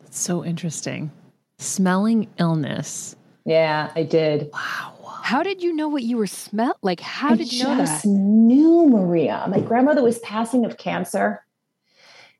[0.01, 1.11] That's so interesting.
[1.57, 3.15] Smelling illness.
[3.45, 4.49] Yeah, I did.
[4.53, 4.93] Wow.
[5.21, 6.77] How did you know what you were smell?
[6.83, 8.09] Like, how I did you know just that?
[8.09, 9.45] knew Maria.
[9.49, 11.43] My grandmother was passing of cancer.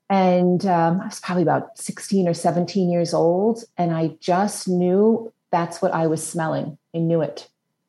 [0.08, 3.64] And um, I was probably about 16 or 17 years old.
[3.76, 6.78] And I just knew that's what I was smelling.
[6.94, 7.48] I knew it.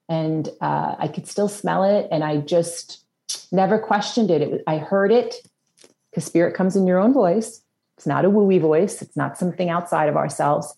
[0.09, 2.07] And uh, I could still smell it.
[2.11, 3.03] And I just
[3.51, 4.41] never questioned it.
[4.41, 5.35] it was, I heard it
[6.09, 7.61] because spirit comes in your own voice.
[7.97, 10.73] It's not a wooey voice, it's not something outside of ourselves.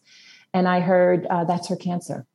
[0.53, 2.25] And I heard uh, that's her cancer.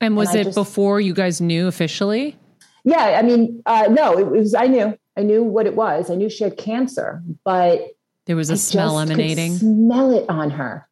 [0.00, 2.36] And was And it just- before you guys knew officially?
[2.84, 4.54] Yeah, I mean, uh, no, it was.
[4.54, 6.10] I knew, I knew what it was.
[6.10, 7.88] I knew she had cancer, but
[8.24, 9.56] There was a I smell emanating.
[9.58, 10.88] smell it on her.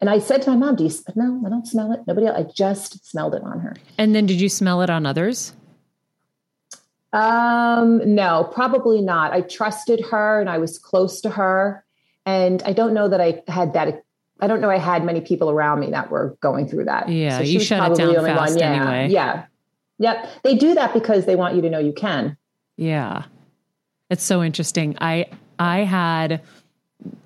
[0.00, 1.14] And I said to my mom, "Do you smell?
[1.16, 2.00] No, I don't smell it.
[2.06, 2.38] Nobody else.
[2.38, 5.54] I just smelled it on her." And then did you smell it on others?
[7.12, 9.32] Um, no, probably not.
[9.32, 11.84] I trusted her, and I was close to her,
[12.24, 14.02] and I don't know that I had that.
[14.40, 14.70] I don't know.
[14.70, 17.08] I had many people around me that were going through that.
[17.08, 19.08] Yeah, she you shut it probably down the only fast Yeah, anyway.
[19.12, 19.44] Yeah,
[19.98, 20.28] yep.
[20.44, 22.36] They do that because they want you to know you can.
[22.76, 23.24] Yeah.
[24.08, 24.96] It's so interesting.
[25.00, 25.26] I
[25.58, 26.42] I had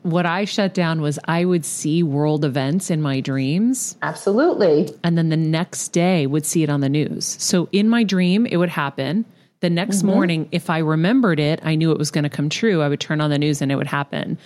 [0.03, 4.89] what I shut down was I would see world events in my dreams Absolutely.
[5.03, 7.37] and then the next day would see it on the news.
[7.41, 9.25] So in my dream it would happen.
[9.61, 10.07] The next Mm-hmm.
[10.07, 12.83] morning if I remembered it, I knew it was going to come true.
[12.83, 14.39] I would turn on the news and it would happen.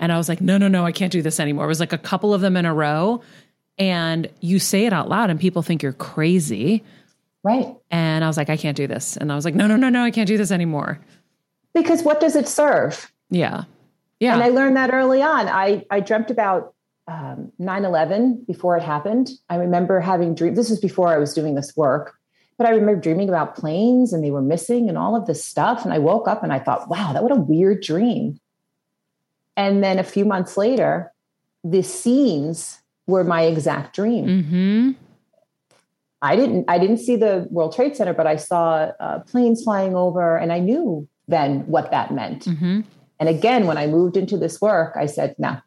[0.00, 1.92] And I was like, "No, no, no, I can't do this anymore." It was like
[1.92, 3.20] a couple of them in a row
[3.78, 6.82] and you say it out loud and people think you're crazy.
[7.44, 7.68] Right.
[7.90, 9.90] And I was like, "I can't do this." And I was like, "No, no, no,
[9.90, 10.98] no, I can't do this anymore."
[11.74, 13.12] Because what does it serve?
[13.30, 13.64] Yeah.
[14.22, 14.34] Yeah.
[14.34, 15.48] And I learned that early on.
[15.48, 16.74] I, I dreamt about
[17.08, 19.30] um, 9-11 before it happened.
[19.50, 20.56] I remember having dreams.
[20.56, 22.14] This was before I was doing this work.
[22.56, 25.84] But I remember dreaming about planes and they were missing and all of this stuff.
[25.84, 28.38] And I woke up and I thought, wow, that what a weird dream.
[29.56, 31.12] And then a few months later,
[31.64, 34.26] the scenes were my exact dream.
[34.26, 34.90] mm-hmm.
[36.24, 39.96] I didn't I didn't see the World Trade Center, but I saw uh, planes flying
[39.96, 42.44] over, and I knew then what that meant.
[42.44, 42.82] Mm-hmm.
[43.22, 45.58] And again, when I moved into this work, I said, no,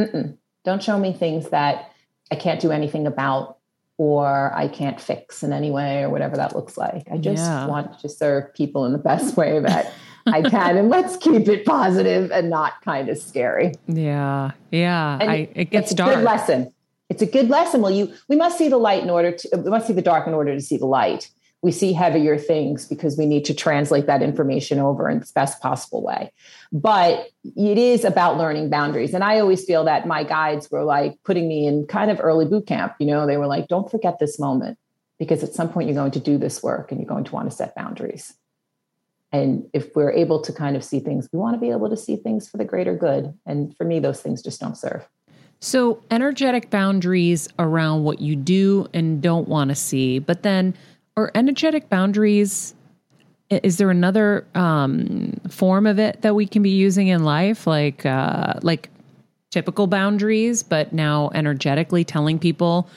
[0.00, 1.92] mm-mm, don't show me things that
[2.32, 3.58] I can't do anything about
[3.98, 7.06] or I can't fix in any way or whatever that looks like.
[7.12, 7.66] I just Yeah.
[7.66, 9.92] want to serve people in the best way that
[10.26, 10.78] I can.
[10.78, 13.74] And let's keep it positive and not kind of scary.
[13.88, 14.52] Yeah.
[14.70, 15.18] Yeah.
[15.20, 16.14] I, it gets it's a dark.
[16.14, 16.72] good lesson.
[17.10, 17.82] It's a good lesson.
[17.82, 20.26] Well, you we must see the light in order to we must see the dark
[20.26, 21.28] in order to see the light.
[21.62, 25.60] We see heavier things because we need to translate that information over in the best
[25.60, 26.30] possible way.
[26.72, 29.14] But it is about learning boundaries.
[29.14, 32.44] And I always feel that my guides were like putting me in kind of early
[32.44, 32.94] boot camp.
[33.00, 34.78] You know, they were like, don't forget this moment
[35.18, 37.50] because at some point you're going to do this work and you're going to want
[37.50, 38.34] to set boundaries.
[39.32, 41.96] And if we're able to kind of see things, we want to be able to
[41.96, 43.36] see things for the greater good.
[43.44, 45.06] And for me, those things just don't serve.
[45.58, 50.18] So, energetic boundaries around what you do and don't want to see.
[50.18, 50.74] But then,
[51.16, 52.74] are energetic boundaries,
[53.48, 57.66] is there another um, form of it that we can be using in life?
[57.66, 58.90] Like, uh, like
[59.50, 62.88] typical boundaries, but now energetically telling people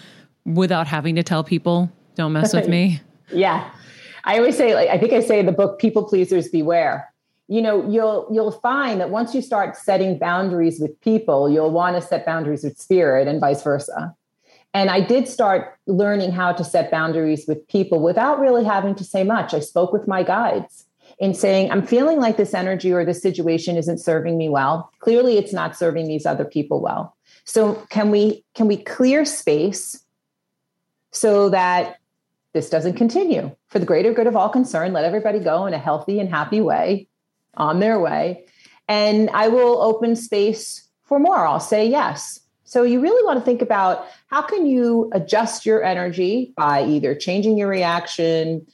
[0.45, 3.01] without having to tell people, don't mess with me?
[3.31, 3.69] Yeah.
[4.23, 7.13] I always say, like, I think I say in the book, people pleasers beware.
[7.47, 11.95] You know, you'll you'll find that once you start setting boundaries with people, you'll want
[11.95, 14.15] to set boundaries with spirit and vice versa.
[14.73, 19.03] And I did start learning how to set boundaries with people without really having to
[19.03, 19.53] say much.
[19.53, 20.85] I spoke with my guides
[21.17, 24.91] in saying, I'm feeling like this energy or this situation isn't serving me well.
[24.99, 27.15] Clearly it's not serving these other people well.
[27.45, 30.03] So can we can we clear space
[31.11, 31.97] so that
[32.53, 34.93] this doesn't continue for the greater good of all concerned.
[34.93, 37.07] Let everybody go in a healthy and happy way
[37.55, 38.45] on their way.
[38.87, 41.45] And I will open space for more.
[41.45, 42.39] I'll say yes.
[42.69, 47.15] So you really want to think about how can you adjust your energy by either
[47.15, 48.67] changing your reaction,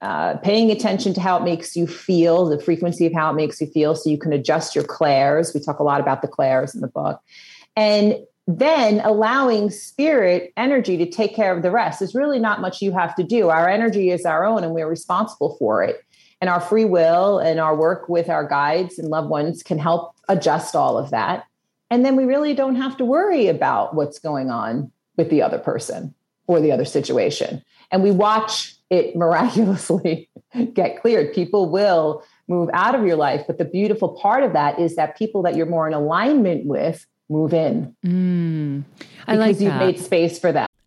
[0.00, 3.60] uh, paying attention to how it makes you feel, the frequency of how it makes
[3.60, 5.52] you feel, so you can adjust your clairs.
[5.52, 7.20] We talk a lot about the clairs in the book.
[7.74, 11.98] And then allowing spirit energy to take care of the rest.
[11.98, 13.48] There's really not much you have to do.
[13.48, 16.04] Our energy is our own and we're responsible for it.
[16.40, 20.14] And our free will and our work with our guides and loved ones can help
[20.28, 21.46] adjust all of that.
[21.90, 25.58] And then we really don't have to worry about what's going on with the other
[25.58, 26.14] person
[26.46, 27.62] or the other situation.
[27.90, 30.30] And we watch it miraculously
[30.72, 31.34] get cleared.
[31.34, 33.42] People will move out of your life.
[33.46, 37.06] But the beautiful part of that is that people that you're more in alignment with
[37.28, 38.82] move in Mm,
[39.26, 39.78] I because like you've that.
[39.86, 40.66] made space for them.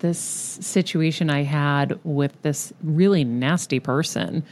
[0.00, 4.44] this situation I had with this really nasty person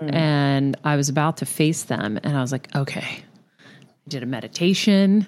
[0.00, 0.14] Mm.
[0.14, 3.22] And I was about to face them and I was like, okay.
[3.60, 5.26] I did a meditation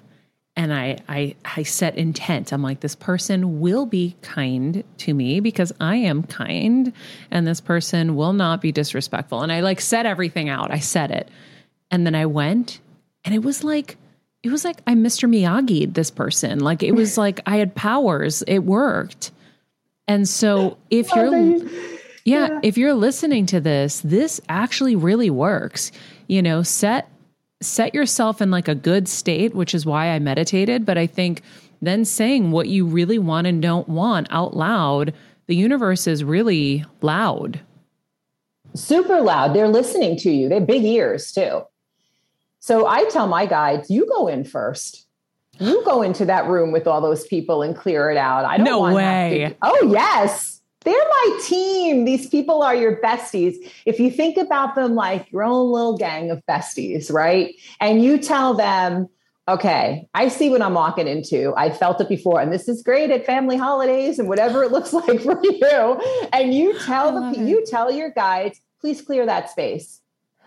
[0.56, 2.52] and I, I I set intent.
[2.52, 6.92] I'm like, this person will be kind to me because I am kind,
[7.30, 9.42] and this person will not be disrespectful.
[9.42, 10.72] And I like set everything out.
[10.72, 11.28] I said it.
[11.90, 12.80] And then I went
[13.24, 13.96] and it was like
[14.42, 15.28] it was like I Mr.
[15.28, 16.58] Miyagi'd this person.
[16.60, 18.42] Like it was like I had powers.
[18.42, 19.30] It worked.
[20.10, 21.56] And so if oh, you're
[22.24, 25.92] yeah, yeah, if you're listening to this, this actually really works.
[26.26, 27.08] You know, set
[27.60, 31.42] set yourself in like a good state, which is why I meditated, but I think
[31.80, 35.14] then saying what you really want and don't want out loud,
[35.46, 37.60] the universe is really loud.
[38.74, 39.54] Super loud.
[39.54, 40.48] They're listening to you.
[40.48, 41.62] They have big ears too.
[42.58, 45.06] So I tell my guides, you go in first.
[45.60, 48.44] You go into that room with all those people and clear it out.
[48.44, 48.72] I don't know.
[48.72, 49.48] no want way.
[49.50, 50.60] To, oh yes.
[50.82, 52.06] They're my team.
[52.06, 53.56] These people are your besties.
[53.84, 57.54] If you think about them like your own little gang of besties, right?
[57.80, 59.06] And you tell them,
[59.46, 61.52] okay, I see what I'm walking into.
[61.54, 64.94] I felt it before, and this is great at family holidays and whatever it looks
[64.94, 66.28] like for you.
[66.32, 70.00] And you tell the you tell your guides, please clear that space.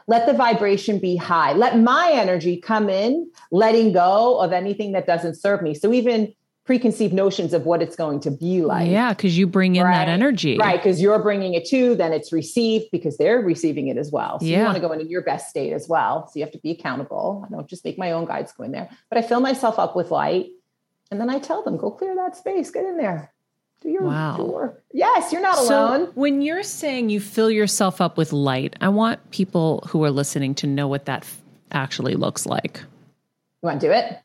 [0.08, 1.54] Let the vibration be high.
[1.54, 5.74] Let my energy come in, letting go of anything that doesn't serve me.
[5.74, 6.34] So even
[6.66, 8.90] preconceived notions of what it's going to be like.
[8.90, 10.06] Yeah, because you bring in right?
[10.06, 10.58] that energy.
[10.58, 14.40] Right, because you're bringing it too, then it's received because they're receiving it as well.
[14.40, 14.60] So yeah.
[14.60, 16.28] you want to go into your best state as well.
[16.28, 17.46] So you have to be accountable.
[17.46, 19.96] I don't just make my own guides go in there, but I fill myself up
[19.96, 20.52] with light
[21.12, 23.33] and then I tell them, go clear that space, get in there.
[23.84, 24.38] Do your, wow.
[24.38, 24.72] Do.
[24.94, 26.12] Yes, you're not so alone.
[26.16, 30.56] When you're saying you fill yourself up with light, I want people who are listening
[30.56, 31.28] to know what that
[31.74, 32.82] actually looks like.
[33.62, 34.20] You want to do it?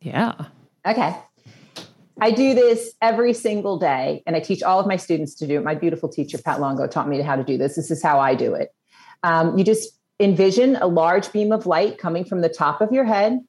[0.00, 0.46] Yeah.
[0.86, 1.14] Okay.
[2.22, 5.58] I do this every single day, and I teach all of my students to do
[5.58, 5.64] it.
[5.64, 7.76] My beautiful teacher, Pat Longo, taught me how to do this.
[7.76, 8.74] This is how I do it.
[9.22, 13.04] Um, you just envision a large beam of light coming from the top of your
[13.04, 13.40] head,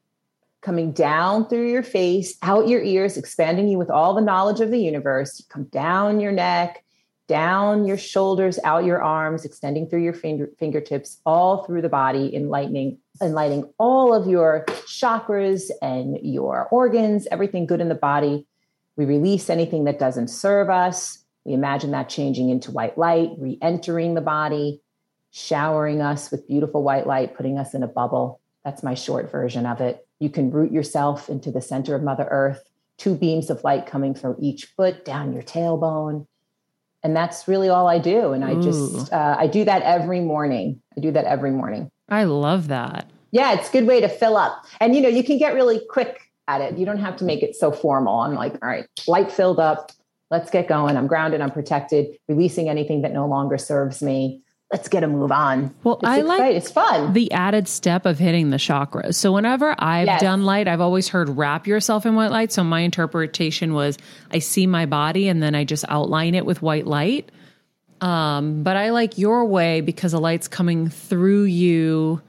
[0.61, 4.71] coming down through your face, out your ears, expanding you with all the knowledge of
[4.71, 5.43] the universe.
[5.49, 6.83] Come down your neck,
[7.27, 12.35] down your shoulders, out your arms, extending through your finger, fingertips, all through the body,
[12.35, 18.45] enlightening, enlightening all of your chakras and your organs, everything good in the body
[19.01, 21.19] we release anything that doesn't serve us.
[21.45, 24.81] We imagine that changing into white light, re entering the body,
[25.31, 28.41] showering us with beautiful white light, putting us in a bubble.
[28.63, 30.07] That's my short version of it.
[30.21, 32.63] You can root yourself into the center of Mother Earth,
[32.99, 36.27] two beams of light coming from each foot down your tailbone.
[37.01, 38.31] And that's really all I do.
[38.31, 40.79] And I just, uh, I do that every morning.
[40.95, 41.89] I do that every morning.
[42.07, 43.09] I love that.
[43.31, 44.63] Yeah, it's a good way to fill up.
[44.79, 46.77] And, you know, you can get really quick at it.
[46.77, 48.19] You don't have to make it so formal.
[48.19, 49.91] I'm like, all right, light filled up.
[50.29, 50.97] Let's get going.
[50.97, 51.41] I'm grounded.
[51.41, 54.43] I'm protected, releasing anything that no longer serves me.
[54.71, 55.73] Let's get a move on.
[55.83, 56.27] Well, it's I exciting.
[56.45, 57.13] like it's fun.
[57.13, 59.15] the added step of hitting the chakras.
[59.15, 60.21] So whenever I've Yes.
[60.21, 62.51] done light, I've always heard wrap yourself in white light.
[62.51, 63.97] So my interpretation was
[64.31, 67.29] I see my body and then I just outline it with white light.
[67.99, 72.21] Um, but I like your way because the light's coming through you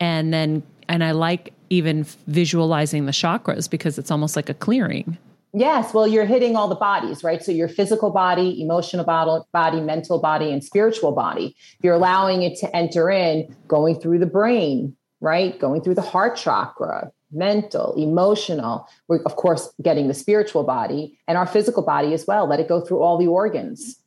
[0.00, 5.16] and then and I like even visualizing the chakras because it's almost like a clearing.
[5.58, 7.42] Yes, well, you're hitting all the bodies, right?
[7.42, 11.56] So your physical body, emotional body, body, mental body, and spiritual body.
[11.80, 15.58] You're allowing it to enter in, going through the brain, right?
[15.58, 18.86] Going through the heart chakra, mental, emotional.
[19.08, 22.46] We're of course getting the spiritual body and our physical body as well.
[22.46, 23.98] Let it go through all the organs.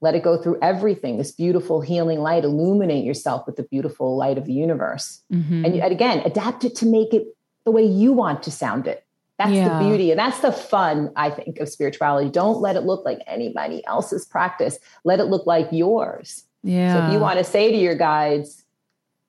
[0.00, 1.18] Let it go through everything.
[1.18, 2.42] This beautiful healing light.
[2.42, 5.22] Illuminate yourself with the beautiful light of the universe.
[5.32, 5.66] Mm-hmm.
[5.66, 7.28] And, and again, adapt it to make it
[7.64, 9.05] the way you want to sound it.
[9.38, 9.78] That's Yeah.
[9.78, 10.10] the beauty.
[10.10, 12.30] And that's the fun, I think, of spirituality.
[12.30, 14.78] Don't let it look like anybody else's practice.
[15.04, 16.44] Let it look like yours.
[16.62, 16.94] Yeah.
[16.94, 18.64] So if you want to say to your guides,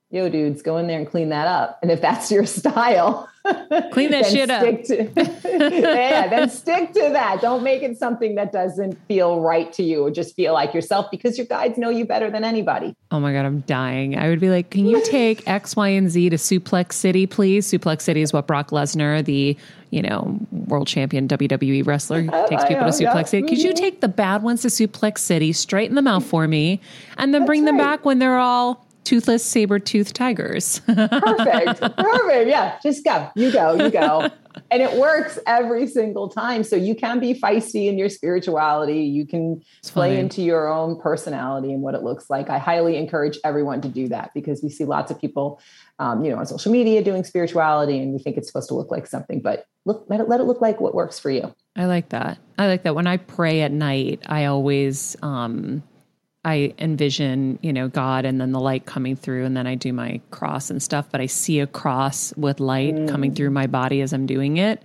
[0.10, 1.80] yo, dudes, go in there and clean that up.
[1.82, 3.30] And if that's your style,
[3.92, 4.62] Clean that shit up.
[4.62, 7.42] stick To, yeah, then stick to that.
[7.42, 11.10] Don't make it something that doesn't feel right to you or just feel like yourself
[11.12, 12.96] because your guides know you better than anybody.
[13.12, 14.18] Oh my God, I'm dying.
[14.18, 17.68] I would be like, can you take X, Y, and Z to Suplex City, please?
[17.68, 19.58] Suplex City is what Brock Lesnar, the,
[19.92, 23.12] you know, world champion WWE wrestler, takes people to know.
[23.12, 23.48] Suplex City.
[23.48, 26.82] Could you take the bad ones to Suplex City, straighten them out for me,
[27.18, 30.80] and then bring them back when they're all toothless, saber-toothed tigers?
[30.86, 31.80] Perfect.
[31.80, 32.50] Perfect.
[32.50, 32.78] Yeah.
[32.84, 33.30] Just go.
[33.36, 33.74] You go.
[33.74, 34.30] You go.
[34.72, 36.64] And it works every single time.
[36.64, 39.02] So you can be feisty in your spirituality.
[39.02, 40.20] You can play funny.
[40.20, 42.50] into your own personality and what it looks like.
[42.50, 45.62] I highly encourage everyone to do that because we see lots of people,
[46.00, 48.90] um, you know, on social media doing spirituality, and we think it's supposed to look
[48.90, 49.42] like something.
[49.42, 51.54] But look, let it let it look like what works for you.
[51.76, 52.40] I like that.
[52.58, 52.96] I like that.
[52.96, 55.84] When I pray at night, I always um
[56.46, 59.92] I envision, you know, God and then the light coming through and then I do
[59.92, 64.02] my cross and stuff, but I see a cross with light coming through my body
[64.02, 64.82] as I'm doing it.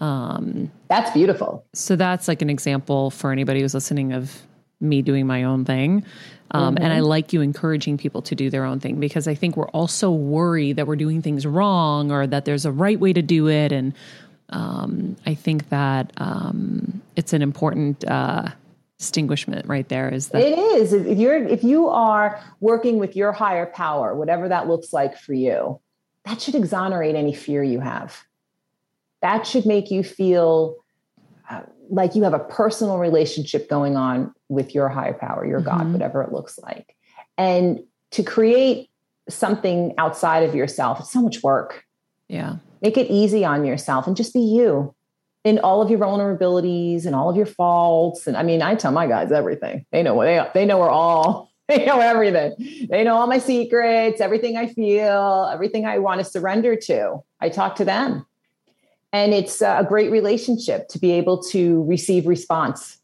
[0.00, 1.64] Um, That's beautiful.
[1.74, 4.42] So that's like an example for anybody who's listening of
[4.80, 6.04] me doing my own thing.
[6.52, 9.56] Um, And I like you encouraging people to do their own thing because I think
[9.56, 13.12] we're all so worried that we're doing things wrong or that there's a right way
[13.12, 13.70] to do it.
[13.70, 13.92] And
[14.48, 18.48] um, I think that um, it's an important uh,
[19.00, 20.92] distinguishment right there is that It is.
[20.92, 25.32] If you're if you are working with your higher power, whatever that looks like for
[25.32, 25.80] you,
[26.26, 28.14] that should exonerate any fear you have.
[29.22, 30.76] That should make you feel
[31.50, 35.80] uh, like you have a personal relationship going on with your higher power, your God,
[35.86, 35.92] Mhm.
[35.92, 36.94] whatever it looks like.
[37.38, 37.80] And
[38.10, 38.90] to create
[39.30, 41.84] something outside of yourself, it's so much work.
[42.28, 42.56] yeah.
[42.82, 44.94] Make it easy on yourself and just be you
[45.44, 48.26] in all of your vulnerabilities and all of your faults.
[48.26, 49.86] And I mean, I tell my guys everything.
[49.90, 52.88] They know what they they know we're all they know everything.
[52.90, 57.22] They know all my secrets, everything I feel, everything I want to surrender to.
[57.40, 58.26] I talk to them.
[59.12, 62.98] And it's a great relationship to be able to receive response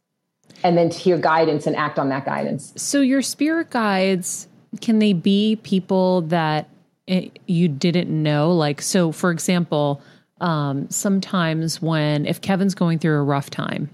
[0.63, 2.73] and then to hear guidance and act on that guidance.
[2.77, 4.47] So your spirit guides,
[4.81, 6.69] can they be people that
[7.09, 8.53] eh, you didn't know?
[8.53, 10.01] Like, so for example,
[10.41, 13.91] um, sometimes when if Kevin's going through a rough time,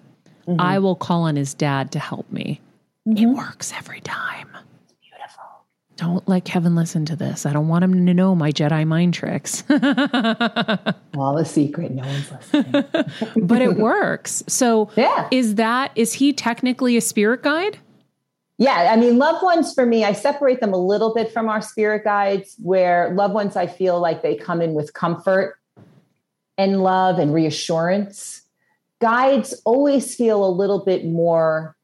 [0.58, 2.60] I will call on his dad to help me.
[3.06, 4.48] It works every time.
[5.00, 5.44] Beautiful.
[5.96, 7.46] Don't let Kevin listen to this.
[7.46, 9.62] I don't want him to know my Jedi mind tricks,
[11.16, 11.92] All the secret.
[11.92, 12.84] No one's listening.
[13.46, 14.42] but it works.
[14.48, 15.28] So, Yeah.
[15.30, 17.78] is that is he technically a spirit guide?
[18.58, 21.60] Yeah, I mean, loved ones for me, I separate them a little bit from our
[21.62, 25.56] spirit guides, where loved ones, I feel like they come in with comfort
[26.62, 28.42] and love and reassurance.
[29.00, 31.76] Guides always feel a little bit more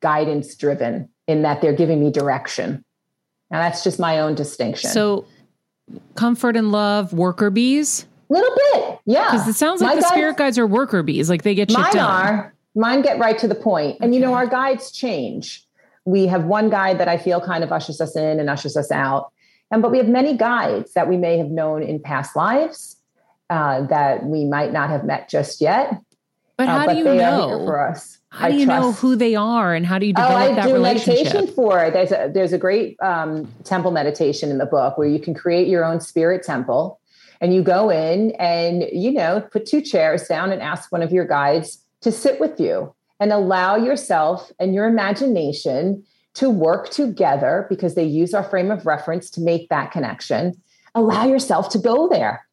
[0.00, 2.84] guidance driven in that they're giving me direction.
[3.50, 4.90] Now, that's just my own distinction.
[4.90, 5.26] So,
[6.14, 8.06] comfort and love, worker bees.
[8.28, 9.30] little bit, yeah.
[9.32, 11.70] Because it sounds like My the guides- spirit guides are worker bees, like they get
[11.70, 12.04] shit Mine done.
[12.26, 12.54] are.
[12.74, 13.96] Mine get right to the point.
[14.00, 15.64] And you know, our guides change.
[16.04, 18.90] We have one guide that I feel kind of ushers us in and ushers us
[18.90, 19.30] out.
[19.70, 22.96] And but we have many guides that we may have known in past lives
[23.50, 26.00] uh, that we might not have met just yet.
[26.56, 27.62] But uh, how but do you know?
[27.64, 28.18] for us?
[28.30, 30.54] How I do you know who they are and how do you Oh, develop I
[30.54, 31.24] that do relationship?
[31.24, 31.90] meditation for.
[31.90, 35.68] There's a there's a great um, temple meditation in the book where you can create
[35.68, 37.00] your own spirit temple,
[37.40, 41.12] and you go in and you know put two chairs down and ask one of
[41.12, 47.66] your guides to sit with you and allow yourself and your imagination to work together
[47.68, 50.60] because they use our frame of reference to make that connection.
[50.94, 52.46] Allow yourself to go there.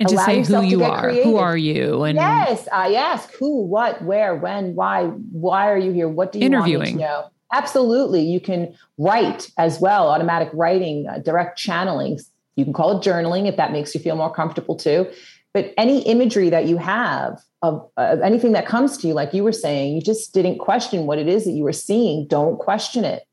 [0.00, 1.00] And to say who you are.
[1.00, 1.24] creative.
[1.24, 2.04] Who are you?
[2.04, 5.04] And yes, I ask who, what, where, when, why.
[5.06, 6.08] Why are you here?
[6.08, 6.98] What do you want me Interviewing.
[6.98, 7.30] to know?
[7.52, 8.22] Absolutely.
[8.22, 12.18] You can write as well, automatic writing, uh, direct channeling.
[12.56, 15.10] You can call it journaling if that makes you feel more comfortable too.
[15.54, 19.42] But any imagery that you have of uh, anything that comes to you, like you
[19.42, 22.26] were saying, you just didn't question what it is that you were seeing.
[22.26, 23.24] Don't question it.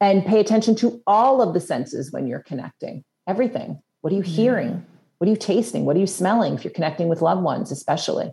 [0.00, 3.80] And pay attention to all of the senses when you're connecting everything.
[4.00, 4.84] What are you hearing?
[5.20, 5.84] What are you tasting?
[5.84, 8.32] What are you smelling if you're connecting with loved ones, especially?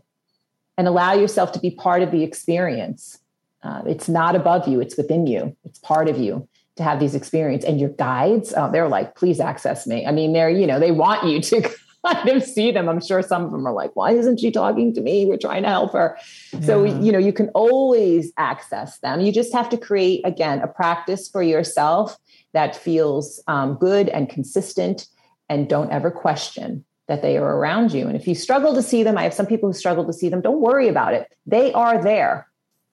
[0.78, 3.20] And allow yourself to be part of the experience.
[3.62, 7.14] Uh, it's not above you, it's within you, it's part of you to have these
[7.14, 7.70] experiences.
[7.70, 10.06] And your guides, oh, they're like, please access me.
[10.06, 11.70] I mean, they're, you know, they want you to
[12.06, 12.88] kind of see them.
[12.88, 15.26] I'm sure some of them are like, why isn't she talking to me?
[15.26, 16.18] We're trying to help her.
[16.54, 16.62] Yeah.
[16.62, 19.20] So, you know, you can always access them.
[19.20, 22.18] You just have to create, again, a practice for yourself
[22.54, 25.10] that feels um, good and consistent
[25.50, 28.08] and don't ever question that they are around you.
[28.08, 30.30] And if you struggle to see them, I have some people who struggle to see
[30.30, 31.32] them, don't worry about it.
[31.46, 32.48] They are there.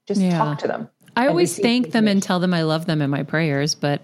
[0.07, 0.39] Just yeah.
[0.39, 0.89] talk to them.
[1.17, 4.03] I always thank them and tell them I love them in my prayers, but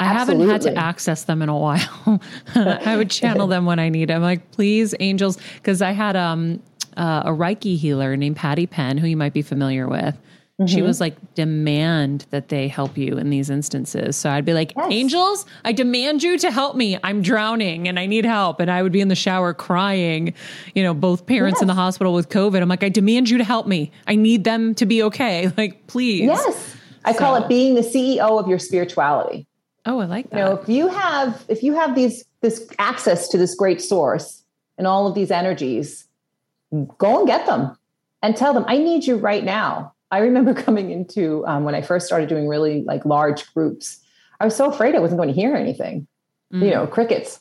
[0.00, 0.46] I Absolutely.
[0.46, 2.20] haven't had to access them in a while.
[2.54, 4.16] I would channel them when I need them.
[4.16, 6.62] I'm like, please, angels, because I had um,
[6.96, 10.16] uh, a Reiki healer named Patty Penn, who you might be familiar with.
[10.60, 10.74] Mm-hmm.
[10.74, 14.16] She was like, demand that they help you in these instances.
[14.16, 14.88] So I'd be like, yes.
[14.90, 16.98] angels, I demand you to help me.
[17.04, 18.58] I'm drowning and I need help.
[18.58, 20.34] And I would be in the shower crying,
[20.74, 21.62] you know, both parents yes.
[21.62, 22.60] in the hospital with COVID.
[22.60, 23.92] I'm like, I demand you to help me.
[24.08, 25.52] I need them to be okay.
[25.58, 26.22] Like, please.
[26.22, 26.76] Yes.
[27.04, 27.18] I so.
[27.18, 29.48] call it being the CEO of your spirituality.
[29.86, 30.36] Oh, I like that.
[30.36, 34.44] You know, if you have if you have these this access to this great source
[34.76, 36.06] and all of these energies,
[36.98, 37.76] go and get them
[38.22, 39.94] and tell them, I need you right now.
[40.10, 44.00] I remember coming into um, when I first started doing really like large groups.
[44.40, 46.06] I was so afraid I wasn't going to hear anything,
[46.52, 46.64] mm-hmm.
[46.64, 47.40] you know, crickets.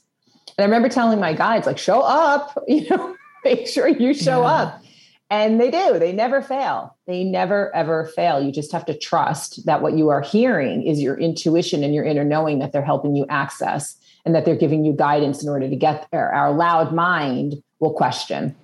[0.58, 4.42] And I remember telling my guides, like, show up, you know, make sure you show
[4.42, 4.48] yeah.
[4.48, 4.84] up.
[5.30, 6.96] And they do, they never fail.
[7.06, 8.42] They never, ever fail.
[8.42, 12.06] You just have to trust that what you are hearing is your intuition and your
[12.06, 15.70] inner knowing that they're helping you access and that they're giving you guidance in order
[15.70, 16.34] to get there.
[16.34, 18.56] Our loud mind will question.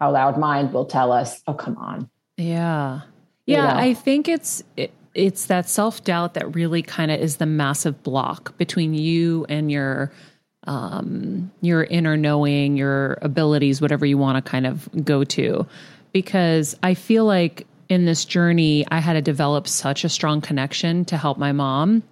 [0.00, 2.08] Our loud mind will tell us, oh, come on.
[2.38, 3.02] Yeah.
[3.46, 3.76] Yeah.
[3.76, 8.02] I think it's, it, it's that self doubt that really kind of is the massive
[8.02, 10.12] block between you and your
[10.68, 15.64] um, your inner knowing, your abilities, whatever you want to kind of go to
[16.16, 21.04] because I feel like in this journey, I had to develop such a strong connection
[21.04, 22.02] to help my mom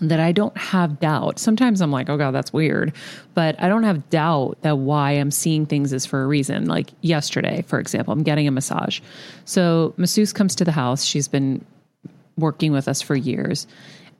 [0.00, 1.38] that I don't have doubt.
[1.38, 2.92] Sometimes I'm like, oh God, that's weird.
[3.34, 6.66] But I don't have doubt that why I'm seeing things is for a reason.
[6.66, 9.00] Like yesterday, for example, I'm getting a massage.
[9.46, 11.04] So masseuse comes to the house.
[11.04, 11.64] She's been
[12.36, 13.66] working with us for years.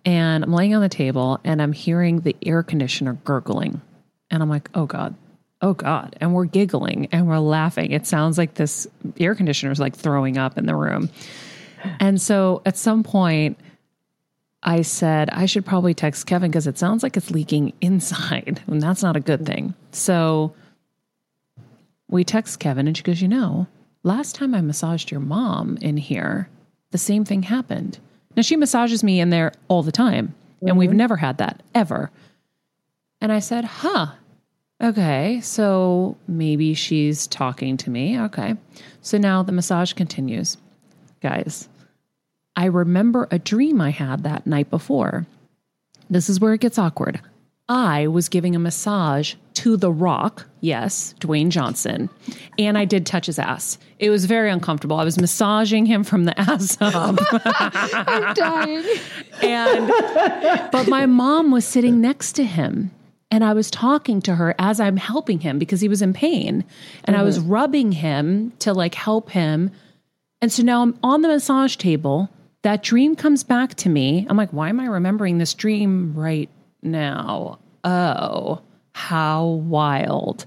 [0.06, 3.82] And I'm laying on the table and I'm hearing the air conditioner gurgling.
[4.30, 5.14] And I'm like, oh God,
[5.60, 6.16] oh God.
[6.20, 7.90] And we're giggling and we're laughing.
[7.90, 8.86] It sounds like this
[9.18, 11.10] air conditioner is like throwing up in the room.
[12.00, 13.58] And so at some point,
[14.66, 18.82] I said, I should probably text Kevin because it sounds like it's leaking inside, and
[18.82, 19.74] that's not a good thing.
[19.92, 20.54] So
[22.08, 23.66] we text Kevin, and she goes, You know,
[24.02, 26.48] last time I massaged your mom in here,
[26.90, 27.98] the same thing happened.
[28.36, 30.68] Now, she massages me in there all the time, mm-hmm.
[30.68, 30.98] and we've mm-hmm.
[30.98, 32.10] never had that ever.
[33.20, 34.08] And I said, Huh,
[34.82, 38.20] Okay, so maybe she's talking to me.
[38.20, 38.56] Okay.
[39.00, 40.58] So now the massage continues.
[41.22, 41.68] Guys,
[42.56, 45.26] I remember a dream I had that night before.
[46.08, 47.20] This is where it gets awkward.
[47.68, 52.08] I was giving a massage to The Rock, yes, Dwayne Johnson,
[52.58, 53.76] and I did touch his ass.
[53.98, 54.98] It was very uncomfortable.
[54.98, 57.18] I was massaging him from the ass up.
[57.44, 58.84] I'm dying.
[59.42, 59.88] And
[60.70, 62.92] but my mom was sitting next to him
[63.30, 66.64] and I was talking to her as I'm helping him because he was in pain.
[67.04, 67.20] And mm-hmm.
[67.20, 67.48] I was mm-hmm.
[67.48, 69.70] rubbing him to like help him.
[70.40, 72.30] And so now I'm on the massage table.
[72.66, 74.26] That dream comes back to me.
[74.28, 76.50] I'm like, why am I remembering this dream right
[76.82, 77.60] now?
[77.84, 78.60] Oh,
[78.92, 80.46] how wild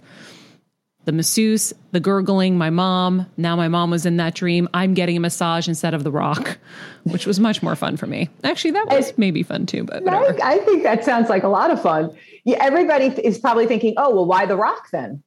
[1.05, 3.25] the masseuse, the gurgling, my mom.
[3.37, 4.67] Now my mom was in that dream.
[4.73, 6.57] I'm getting a massage instead of the rock,
[7.03, 8.27] which was much more fun for me.
[8.43, 11.71] Actually, that was maybe fun too, but I, I, think that sounds like a lot
[11.71, 12.13] of fun.
[12.43, 15.23] Yeah, everybody is probably thinking, oh, well, why the rock then?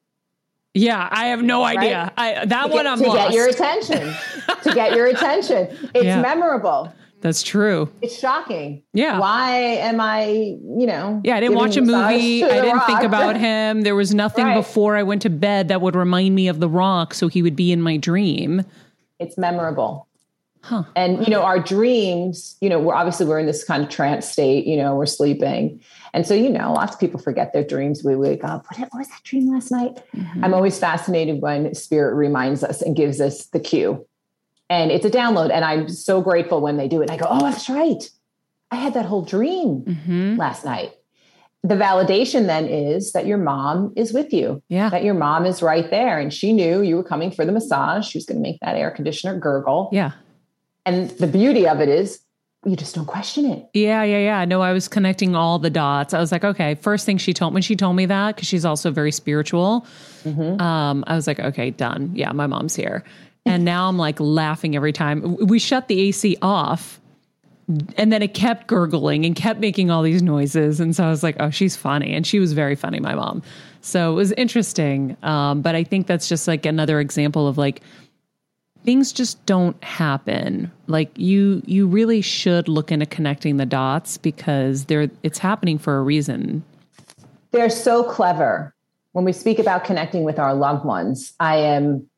[0.74, 1.78] Yeah, I have no right?
[1.78, 2.12] idea.
[2.16, 3.18] I, that to one get, I'm to lost.
[3.18, 4.14] get your attention.
[4.62, 6.20] to get your attention, it's yeah.
[6.22, 6.92] memorable.
[7.20, 7.88] That's true.
[8.00, 8.82] It's shocking.
[8.92, 9.20] Yeah.
[9.20, 11.20] Why am I, you know?
[11.22, 12.42] Yeah, I didn't watch a movie.
[12.42, 12.86] I didn't rock.
[12.86, 13.82] think about him.
[13.82, 14.56] There was nothing right.
[14.56, 17.54] before I went to bed that would remind me of The Rock, so he would
[17.54, 18.64] be in my dream.
[19.20, 20.08] It's memorable.
[20.62, 20.84] Huh.
[20.94, 24.28] And you know, our dreams, you know, we're obviously we're in this kind of trance
[24.28, 25.80] state, you know, we're sleeping.
[26.14, 28.04] And so, you know, lots of people forget their dreams.
[28.04, 30.00] We wake up, what, what was that dream last night?
[30.14, 30.44] Mm-hmm.
[30.44, 34.06] I'm always fascinated when spirit reminds us and gives us the cue
[34.70, 35.50] And it's a download.
[35.50, 37.10] And I'm so grateful when they do it.
[37.10, 38.08] I go, oh, that's right.
[38.70, 40.36] I had that whole dream Mm-hmm.
[40.36, 40.92] last night.
[41.64, 44.88] The validation then is that your mom is with you, Yeah.
[44.90, 46.18] that your mom is right there.
[46.18, 48.04] And she knew you were coming for the massage.
[48.08, 49.88] She was going to make that air conditioner gurgle.
[49.92, 50.10] Yeah.
[50.84, 52.20] And the beauty of it is
[52.64, 53.68] you just don't question it.
[53.74, 54.44] Yeah, yeah, yeah.
[54.44, 56.14] No, I was connecting all the dots.
[56.14, 58.64] I was like, okay, first thing she told when she told me that, because she's
[58.64, 59.86] also very spiritual.
[60.60, 62.12] Um, I was like, okay, done.
[62.14, 63.02] Yeah, my mom's here.
[63.44, 65.36] And now I'm like laughing every time.
[65.36, 67.00] We shut the AC off
[67.96, 70.78] and then it kept gurgling and kept making all these noises.
[70.78, 72.12] And so I was like, oh, she's funny.
[72.12, 73.42] And she was very funny, my mom.
[73.80, 75.16] So it was interesting.
[75.22, 77.80] Um, but I think that's just like another example of like,
[78.84, 84.86] things just don't happen like you you really should look into connecting the dots because
[84.86, 86.64] they're it's happening for a reason
[87.52, 88.74] They're so clever.
[89.12, 92.08] When we speak about connecting with our loved ones, I am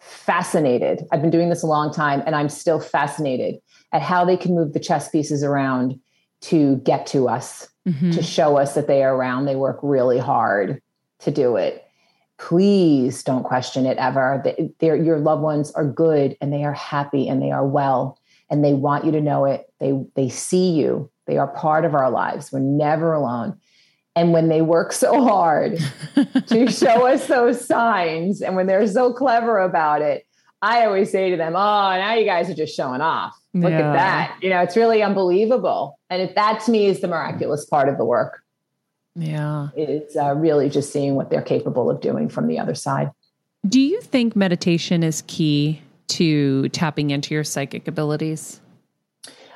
[0.00, 1.04] fascinated.
[1.12, 3.56] I've been doing this a long time and I'm still fascinated
[3.92, 5.98] at how they can move the chess pieces around
[6.42, 8.12] to get to us, mm-hmm.
[8.12, 9.46] to show us that they are around.
[9.46, 10.80] They work really hard
[11.20, 11.83] to do it.
[12.38, 14.40] Please don't question it ever.
[14.44, 18.18] They- they're- your loved ones are good and they are happy and they are well
[18.50, 19.66] and they want you to know it.
[19.80, 21.10] They, they see you.
[21.26, 22.52] They are part of our lives.
[22.52, 23.58] We're never alone.
[24.16, 25.78] And when they work so hard
[26.48, 30.24] to show us those signs, and when they're so clever about it,
[30.62, 31.58] I always say to them, Oh,
[31.96, 33.34] now you guys are just showing off.
[33.54, 33.88] Look Yeah.
[33.90, 34.36] at that.
[34.40, 35.98] You know, it's really unbelievable.
[36.10, 38.40] And if that to me is the miraculous part of the work,
[39.14, 43.10] yeah it's uh, really just seeing what they're capable of doing from the other side.
[43.68, 48.60] do you think meditation is key to tapping into your psychic abilities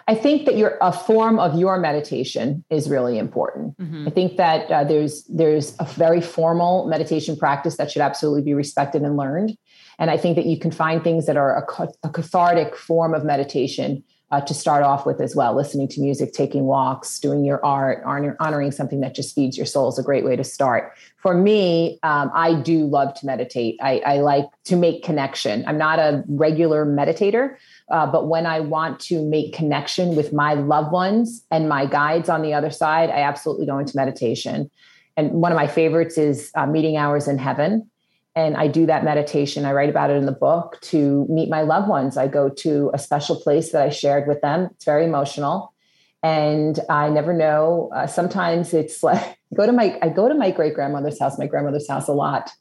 [0.09, 3.75] I think that your a form of your meditation is really important.
[4.07, 8.55] I think that uh, there's there's a very formal meditation practice that should absolutely be
[8.55, 9.55] respected and learned,
[9.99, 13.23] and I think that you can find things that are a, a cathartic form of
[13.23, 15.55] meditation uh, to start off with as well.
[15.55, 19.67] Listening to music, taking walks, doing your art, honor, honoring something that just feeds your
[19.67, 20.93] soul is a great way to start.
[21.17, 23.79] For me, um, I do love to meditate.
[23.83, 25.65] I, I like to make connection.
[25.67, 27.57] I'm not a regular meditator.
[27.91, 32.29] Uh, but when I want to make connection with my loved ones and my guides
[32.29, 34.71] on the other side, I absolutely go into meditation.
[35.17, 37.91] And one of my favorites is uh, Meeting Hours in Heaven.
[38.39, 39.65] And I do that meditation.
[39.65, 42.17] I write about it in the book to meet my loved ones.
[42.17, 44.69] I go to a special place that I shared with them.
[44.77, 45.75] It's very emotional.
[46.23, 47.91] And I never know.
[47.93, 51.49] Uh, sometimes it's like go to my I go to my great grandmother's house, my
[51.49, 52.53] grandmother's house a lot,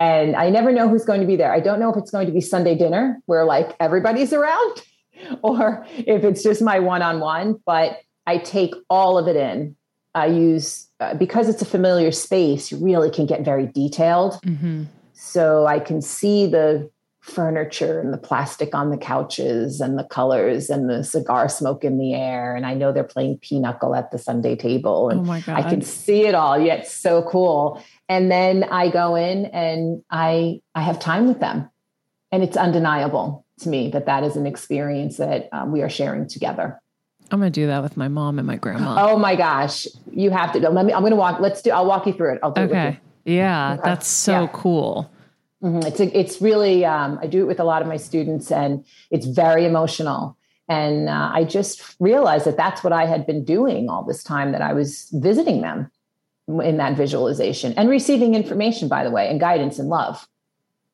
[0.00, 1.52] and I never know who's going to be there.
[1.52, 4.82] I don't know if it's going to be Sunday dinner where like everybody's around,
[5.42, 7.60] or if it's just my one on one.
[7.66, 9.76] But I take all of it in.
[10.14, 12.72] I use uh, because it's a familiar space.
[12.72, 14.84] You really can get very detailed, mm-hmm.
[15.16, 16.90] So I can see the
[17.20, 21.98] furniture and the plastic on the couches and the colors and the cigar smoke in
[21.98, 22.54] the air.
[22.54, 25.08] And I know they're playing pinochle at the Sunday table.
[25.10, 26.58] And oh my god I can see it all.
[26.58, 27.82] Yeah, it's so cool.
[28.08, 31.68] And then I go in and I I have time with them,
[32.30, 36.28] and it's undeniable to me that that is an experience that um, we are sharing
[36.28, 36.78] together.
[37.32, 40.52] i'm gonna do that with my mom and my grandma Oh my gosh, you have
[40.52, 40.60] to.
[40.60, 40.92] Let me.
[40.92, 41.40] I'm going to walk.
[41.40, 41.70] Let's do.
[41.70, 42.40] I'll walk you through it.
[42.42, 44.48] I'll do it okay yeah that's so Yeah.
[44.52, 45.10] cool.
[45.62, 45.84] Mhm.
[45.86, 46.84] It's a, it's really.
[46.84, 50.36] Um, I do it with a lot of my students, and it's very emotional.
[50.68, 54.52] And uh, I just realized that that's what I had been doing all this time
[54.52, 55.90] that I was visiting them
[56.48, 60.26] in that visualization and receiving information, by the way, and guidance and love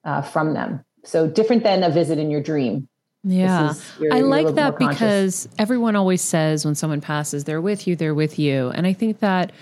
[0.04, 0.84] uh, from them.
[1.04, 2.88] So different than a visit in your dream.
[3.24, 7.94] Yeah you're- I like that because everyone always says when someone passes, they're with you,
[7.96, 8.70] they're with you.
[8.70, 9.52] And I think that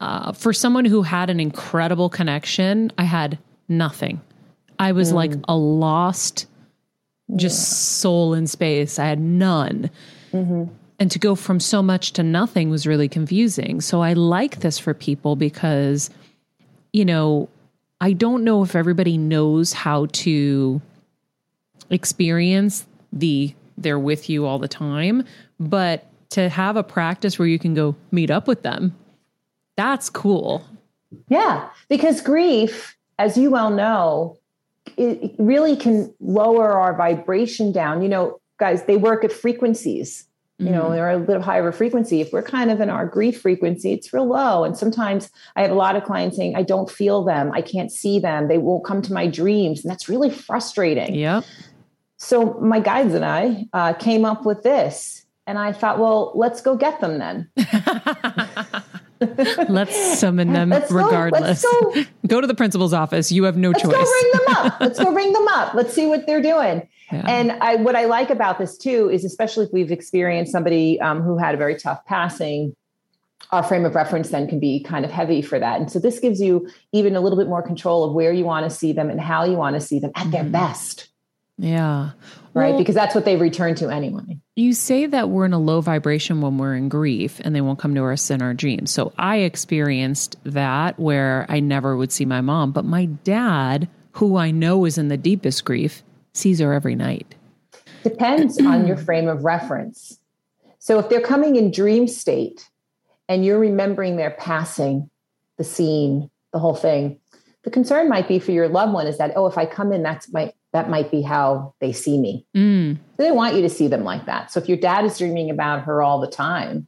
[0.00, 3.38] uh, for someone who had an incredible connection, I had
[3.68, 4.20] nothing.
[4.78, 5.44] I was like Mm.
[5.48, 6.46] a lost,
[7.36, 8.98] just soul in space.
[8.98, 9.90] I had none.
[10.32, 10.64] Mm-hmm.
[11.00, 13.80] And to go from so much to nothing was really confusing.
[13.80, 16.10] So I like this for people because,
[16.92, 17.48] you know,
[18.00, 20.80] I don't know if everybody knows how to
[21.90, 25.24] experience the they're with you all the time,
[25.60, 28.94] but to have a practice where you can go meet up with them,
[29.78, 30.64] that's cool.
[31.28, 34.36] Yeah, because grief, as you well know,
[34.96, 38.02] it really can lower our vibration down.
[38.02, 40.24] You know, guys, they work at frequencies.
[40.60, 42.20] You know, they're a little higher frequency.
[42.20, 44.64] If we're kind of in our grief frequency, it's real low.
[44.64, 47.52] And sometimes I have a lot of clients saying, I don't feel them.
[47.54, 48.48] I can't see them.
[48.48, 49.84] They won't come to my dreams.
[49.84, 51.14] And that's really frustrating.
[51.14, 51.44] Yep.
[52.16, 55.24] So my guides and I uh, came up with this.
[55.46, 57.50] And I thought, well, let's go get them then.
[59.68, 61.64] let's summon them Let's go- regardless.
[61.64, 62.04] let's go.
[62.26, 63.32] Go to the principal's office.
[63.32, 63.84] You have no choice.
[63.84, 64.76] Let's go ring them up.
[64.80, 65.74] Let's go ring them up.
[65.74, 66.86] Let's see what they're doing.
[67.10, 67.24] Yeah.
[67.26, 71.22] And I, what I like about this too is, especially if we've experienced somebody um,
[71.22, 72.76] who had a very tough passing,
[73.50, 75.80] our frame of reference then can be kind of heavy for that.
[75.80, 78.68] And so this gives you even a little bit more control of where you want
[78.68, 80.52] to see them and how you want to see them at their Mhm.
[80.52, 81.08] best,
[81.58, 82.10] yeah.
[82.54, 82.70] right?
[82.70, 84.38] Well, because that's what they return to anyway.
[84.54, 87.78] you say that we're in a low vibration when we're in grief and they won't
[87.78, 88.90] come to us in our dreams.
[88.90, 94.36] So I experienced that where I never would see my mom, but my dad, who
[94.36, 96.02] I know is in the deepest grief,
[96.32, 97.34] sees her every night.
[98.04, 100.18] Depends on your frame of reference.
[100.78, 102.68] So if they're coming in dream state
[103.28, 105.10] and you're remembering their passing,
[105.56, 107.18] the scene, the whole thing,
[107.64, 110.02] the concern might be for your loved one is that, oh, if I come in,
[110.02, 112.46] that's my that might be how they see me.
[112.56, 112.96] Mm.
[113.16, 114.50] So they want you to see them like that.
[114.50, 116.86] So if your dad is dreaming about her all the time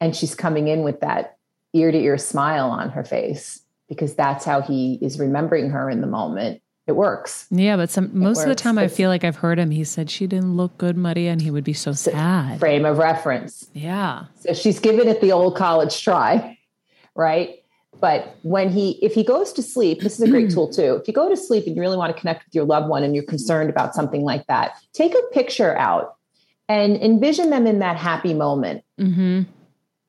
[0.00, 1.36] and she's coming in with that
[1.74, 6.00] ear to ear smile on her face, because that's how he is remembering her in
[6.00, 7.46] the moment, it works.
[7.50, 9.70] Yeah, but some most of the time I feel like I've heard him.
[9.70, 12.58] He said she didn't look good, Maria, and he would be so sad.
[12.58, 13.68] Frame of reference.
[13.74, 14.24] Yeah.
[14.40, 16.58] So she's given it the old college try,
[17.14, 17.57] right?
[18.00, 20.96] But when he, if he goes to sleep, this is a great tool too.
[21.00, 23.02] If you go to sleep and you really want to connect with your loved one
[23.02, 26.16] and you're concerned about something like that, take a picture out
[26.68, 28.84] and envision them in that happy moment.
[29.00, 29.42] Mm-hmm.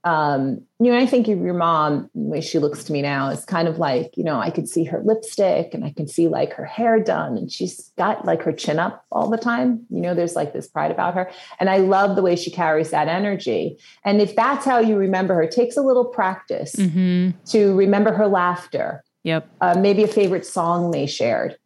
[0.05, 3.27] Um, you know, I think of your mom, the way she looks to me now
[3.29, 6.29] is kind of like, you know, I could see her lipstick and I can see
[6.29, 9.85] like her hair done and she's got like her chin up all the time.
[9.89, 11.29] You know, there's like this pride about her.
[11.59, 13.77] And I love the way she carries that energy.
[14.05, 17.31] And if that's how you remember her, it takes a little practice Mm-hmm.
[17.47, 19.49] to remember her laughter, Yep.
[19.59, 21.57] uh, maybe a favorite song they shared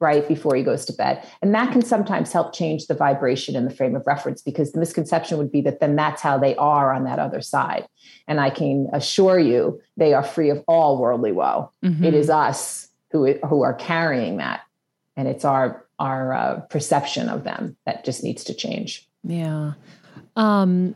[0.00, 1.26] right before he goes to bed.
[1.40, 4.80] And that can sometimes help change the vibration in the frame of reference because the
[4.80, 7.86] misconception would be that then that's how they are on that other side.
[8.26, 11.70] And I can assure you, they are free of all worldly woe.
[11.82, 12.04] Mhm.
[12.04, 14.62] It is us who, who are carrying that.
[15.16, 19.08] And it's our, our uh, perception of them that just needs to change.
[19.22, 19.72] Yeah.
[20.36, 20.94] Um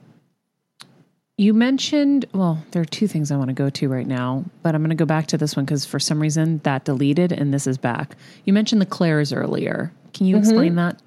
[1.38, 4.74] you mentioned, well, there are two things I want to go to right now, but
[4.74, 7.54] I'm going to go back to this one because for some reason that deleted and
[7.54, 8.16] this is back.
[8.44, 9.92] You mentioned the clairs earlier.
[10.12, 11.00] Can you explain that?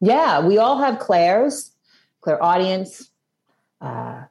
[0.00, 1.70] Yeah, we all have clairs,
[2.20, 3.10] clairaudience,
[3.80, 4.24] uh,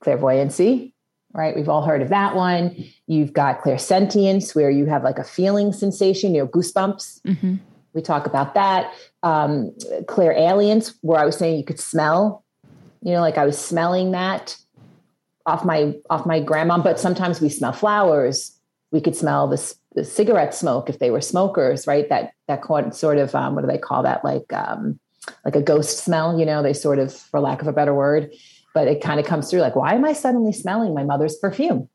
[0.00, 0.94] clairvoyancy,
[1.34, 1.54] right?
[1.54, 2.86] We've all heard of that one.
[3.06, 7.20] You've got clairsentience, where you have like a feeling sensation, you know, goosebumps.
[7.20, 7.56] Mm-hmm.
[7.92, 8.94] We talk about that.
[9.22, 9.72] Um,
[10.06, 12.43] clairalience, where I was saying you could smell,
[13.04, 14.56] you know, like I was smelling that
[15.46, 16.78] off my off my grandma.
[16.78, 18.58] But sometimes we smell flowers.
[18.90, 22.08] We could smell the, the cigarette smoke if they were smokers, right?
[22.08, 24.24] That that sort of um, what do they call that?
[24.24, 24.98] Like um,
[25.44, 26.38] like a ghost smell.
[26.38, 28.32] You know, they sort of, for lack of a better word,
[28.72, 29.60] but it kind of comes through.
[29.60, 31.88] Like, why am I suddenly smelling my mother's perfume?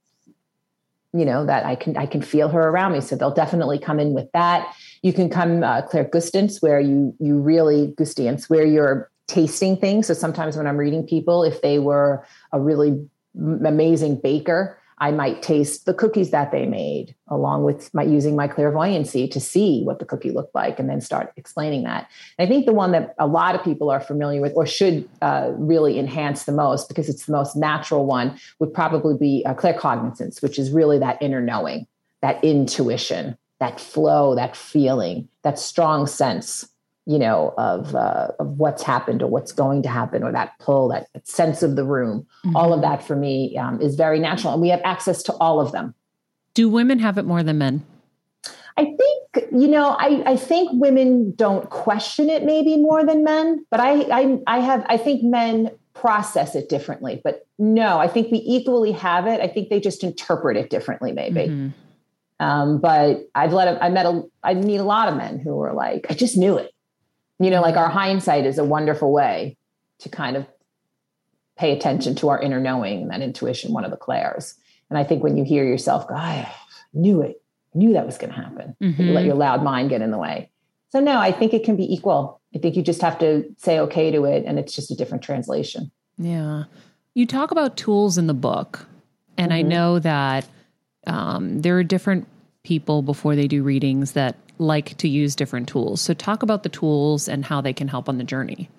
[1.12, 4.00] you know that i can i can feel her around me so they'll definitely come
[4.00, 9.10] in with that you can come uh, clairgustance where you you really gustiance where you're
[9.30, 10.08] tasting things.
[10.08, 15.42] So sometimes when i'm reading people if they were a really amazing baker i might
[15.42, 20.00] taste the cookies that they made along with my using my clairvoyancy to see what
[20.00, 22.10] the cookie looked like and then start explaining that.
[22.40, 25.52] I think the one that a lot of people are familiar with or should uh,
[25.56, 30.42] really enhance the most because it's the most natural one would probably be uh, claircognizance
[30.42, 31.88] which is really that inner knowing
[32.22, 36.69] that intuition that flow that feeling that strong sense
[37.10, 40.90] you know of uh, of what's happened or what's going to happen or that pull
[40.90, 44.54] that, that sense of the room all of that for me um, is very natural
[44.54, 45.94] and we have access to all of them
[46.54, 47.86] Do women have it more than men?
[48.78, 53.66] I think, you know, I, I think women don't question it maybe more than men,
[53.70, 58.32] but I, I, I have, I think men process it differently, but no, I think
[58.32, 59.42] we equally have it.
[59.42, 61.48] I think they just interpret it differently, maybe.
[61.48, 61.74] Mhm.
[62.40, 65.74] Um, but I've let, I met a, I meet a lot of men who were
[65.74, 66.74] like, I just knew it.
[67.40, 69.58] You know, like our hindsight is a wonderful way
[70.00, 70.46] to kind of
[71.58, 74.56] pay attention to our inner knowing and that intuition, one of the clairs.
[74.90, 76.52] And I think when you hear yourself go, I
[76.94, 77.42] knew it,
[77.74, 78.76] I knew that was going to happen.
[78.80, 79.14] You Mhm.
[79.14, 80.50] let your loud mind get in the way.
[80.90, 82.42] So no, I think it can be equal.
[82.56, 85.24] I think you just have to say okay to it, and it's just a different
[85.24, 85.92] translation.
[86.18, 86.64] Yeah.
[87.14, 88.88] You talk about tools in the book,
[89.38, 89.68] and I Mhm.
[89.68, 90.46] know that
[91.08, 92.28] um, there are different
[92.64, 96.02] people before they do readings that like to use different tools.
[96.02, 98.70] So, talk about the tools and how they can help on the journey.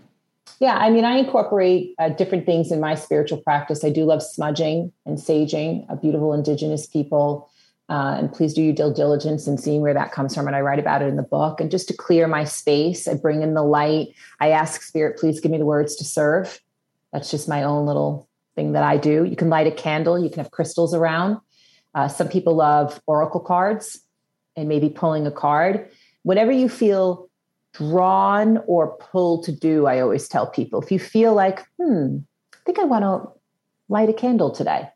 [0.60, 3.82] Yeah, I mean, I incorporate uh, different things in my spiritual practice.
[3.82, 7.50] I do love smudging and saging, uh, beautiful indigenous people.
[7.88, 10.46] Uh, and please do your due diligence in seeing where that comes from.
[10.46, 11.60] And I write about it in the book.
[11.60, 14.14] And just to clear my space, I bring in the light.
[14.38, 16.60] I ask spirit, please give me the words to serve.
[17.12, 19.24] That's just my own little thing that I do.
[19.24, 21.38] You can light a candle, you can have crystals around.
[21.94, 24.00] Uh, some people love oracle cards
[24.56, 25.90] and maybe pulling a card.
[26.22, 27.28] Whatever you feel
[27.72, 32.18] drawn or pulled to do, I always tell people if you feel like, hmm,
[32.54, 33.32] I think I want to
[33.88, 34.88] light a candle today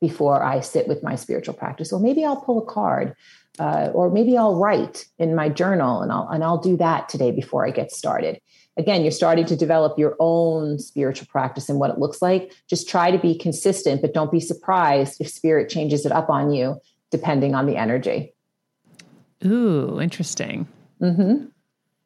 [0.00, 3.14] before I sit with my spiritual practice, or maybe I'll pull a card.
[3.58, 7.30] Uh, or maybe I'll write in my journal and I'll and I'll do that today
[7.30, 8.40] before I get started
[8.76, 12.52] again, you're starting to develop your own spiritual practice and what it looks like.
[12.68, 16.52] Just try to be consistent, but don't be surprised if spirit changes it up on
[16.52, 18.32] you depending on the energy.
[19.44, 20.68] Ooh, interesting.
[21.00, 21.46] Mm-hmm.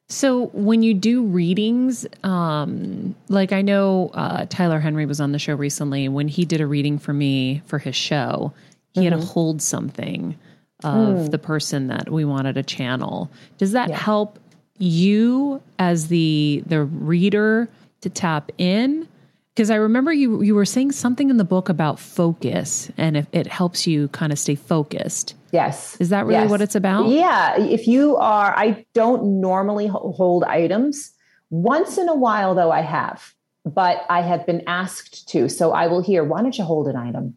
[0.08, 5.38] So when you do readings, um, like I know uh, Tyler Henry was on the
[5.38, 6.08] show recently.
[6.08, 8.52] When he did a reading for me for his show,
[8.92, 9.04] he mm-hmm.
[9.04, 9.32] had to mm-hmm.
[9.32, 10.36] hold something
[10.82, 11.30] of mm.
[11.30, 13.30] the person that we wanted to channel.
[13.56, 13.96] Does that yeah.
[13.96, 14.38] help
[14.78, 17.68] you as the the reader
[18.00, 19.08] to tap in
[19.54, 23.26] because I remember you you were saying something in the book about focus and if
[23.32, 25.34] it helps you kind of stay focused.
[25.52, 25.96] Yes.
[26.00, 26.50] Is that really yes.
[26.50, 27.06] what it's about?
[27.06, 31.12] Yeah, if you are I don't normally hold items.
[31.50, 33.32] Once in a while though I have,
[33.64, 35.48] but I have been asked to.
[35.48, 37.36] So I will hear, "Why don't you hold an item?"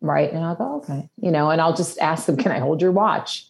[0.00, 0.32] Right?
[0.32, 2.92] And I'll go, "Okay." You know, and I'll just ask them, "Can I hold your
[2.92, 3.49] watch?"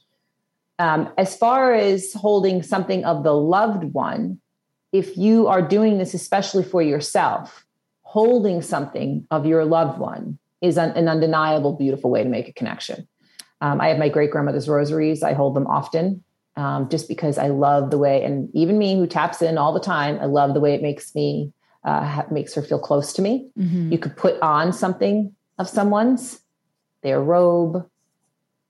[0.81, 4.41] Um, as far as holding something of the loved one,
[4.93, 7.66] if you are doing this especially for yourself,
[8.01, 12.53] holding something of your loved one is an, an undeniable, beautiful way to make a
[12.55, 13.07] connection.
[13.61, 15.22] Um, I have my great grandmother's rosaries.
[15.22, 16.24] I hold them often
[16.57, 19.81] um, just because I love the way, and even me who taps in all the
[19.81, 21.53] time, I love the way it makes me,
[21.85, 23.51] uh, makes her feel close to me.
[23.59, 23.93] Mm-hmm.
[23.93, 26.41] You could put on something of someone's,
[27.03, 27.87] their robe,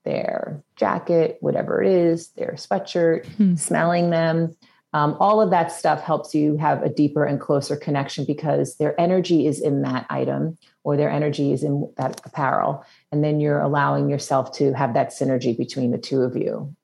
[0.03, 3.55] their jacket, whatever it is, their sweatshirt, hmm.
[3.55, 4.55] smelling them.
[4.93, 8.99] Um, all of that stuff helps you have a deeper and closer connection because their
[8.99, 12.85] energy is in that item or their energy is in that apparel.
[13.11, 16.75] And then you're allowing yourself to have that synergy between the two of you.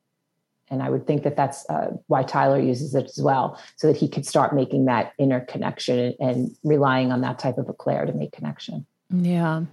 [0.70, 3.95] And I would think that that's uh, why Tyler uses it as well, so that
[3.95, 8.05] he could start making that inner connection and relying on that type of a clair
[8.05, 8.86] to make connection.
[9.09, 9.63] Yeah.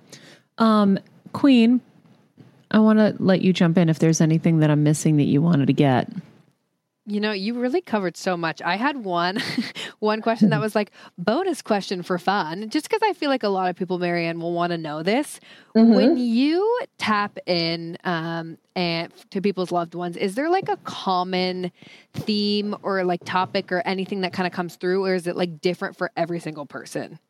[0.58, 0.98] Um,
[1.32, 1.80] Queen,
[2.74, 5.40] I want to let you jump in if there's anything that I'm missing that you
[5.40, 6.10] wanted to get.
[7.06, 8.60] You know, you really covered so much.
[8.62, 9.40] I had one
[10.00, 13.48] one question that was like bonus question for fun, just because I feel like a
[13.48, 15.38] lot of people, MaryAnn, will want to know this.
[15.76, 15.94] Mm-hmm.
[15.94, 21.70] When you tap in um, and to people's loved ones, is there like a common
[22.12, 25.60] theme or like topic or anything that kind of comes through, or is it like
[25.60, 27.20] different for every single person?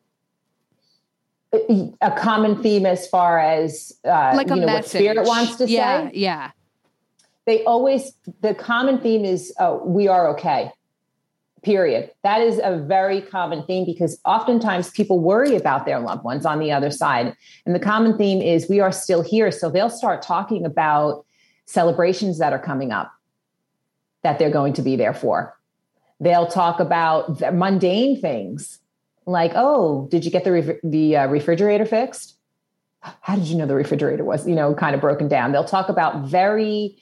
[2.01, 4.75] A common theme as far as uh, like you know message.
[4.75, 6.11] what spirit wants to yeah, say.
[6.13, 6.51] Yeah,
[7.45, 10.71] They always the common theme is uh, we are okay.
[11.63, 12.11] Period.
[12.23, 16.59] That is a very common theme because oftentimes people worry about their loved ones on
[16.59, 17.35] the other side,
[17.65, 19.51] and the common theme is we are still here.
[19.51, 21.25] So they'll start talking about
[21.65, 23.11] celebrations that are coming up
[24.21, 25.57] that they're going to be there for.
[26.19, 28.79] They'll talk about the mundane things
[29.25, 32.37] like, oh, did you get the the uh, refrigerator fixed?
[33.21, 35.51] How did you know the refrigerator was, you know, kind of broken down?
[35.51, 36.97] They'll talk about very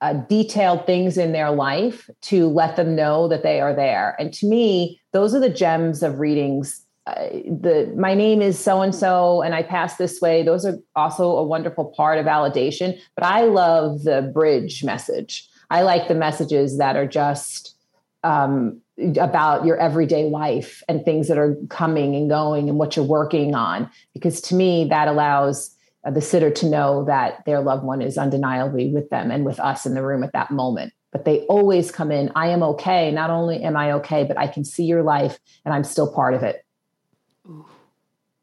[0.00, 4.16] uh, detailed things in their life to let them know that they are there.
[4.18, 6.84] And to me, those are the gems of readings.
[7.06, 10.42] Uh, the my name is so and so, and I pass this way.
[10.42, 12.98] Those are also a wonderful part of validation.
[13.14, 15.48] But I love the bridge message.
[15.70, 17.76] I like the messages that are just
[18.22, 18.80] um,
[19.16, 23.54] about your everyday life and things that are coming and going and what you're working
[23.54, 23.90] on.
[24.12, 25.74] Because to me, that allows
[26.04, 29.58] uh, the sitter to know that their loved one is undeniably with them and with
[29.58, 30.92] us in the room at that moment.
[31.10, 33.10] But they always come in, I am okay.
[33.10, 36.34] Not only am I okay, but I can see your life and I'm still part
[36.34, 36.64] of it.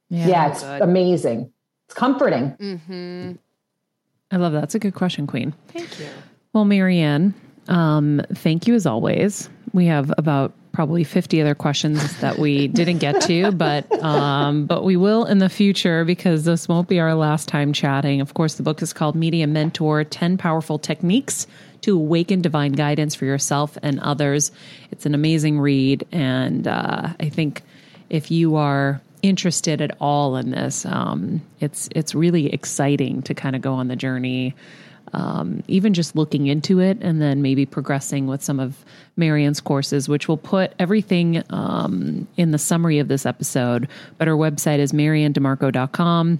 [0.09, 0.81] Yeah, yeah it's good.
[0.81, 1.51] amazing.
[1.85, 2.55] It's comforting.
[2.59, 3.31] Mm-hmm.
[4.31, 4.61] I love that.
[4.61, 5.53] That's a good question, Queen.
[5.69, 6.07] Thank you.
[6.53, 7.33] Well, MaryAnn,
[7.67, 9.49] um, thank you as always.
[9.73, 14.83] We have about probably 50 other questions that we didn't get to, but um, but
[14.83, 18.21] we will in the future because this won't be our last time chatting.
[18.21, 21.47] Of course, the book is called Medium Mentor 10 Powerful Techniques
[21.81, 24.51] to Awaken Divine Guidance for Yourself and Others.
[24.91, 26.07] It's an amazing read.
[26.11, 27.63] And uh, I think
[28.09, 33.55] if you are interested at all in this, um, it's, it's really exciting to kind
[33.55, 34.55] of go on the journey
[35.13, 38.85] um, even just looking into it and then maybe progressing with some of
[39.17, 43.87] MaryAnn's courses, which will put everything um, in the summary of this episode.
[44.17, 46.39] But her website is maryanndimarco.com.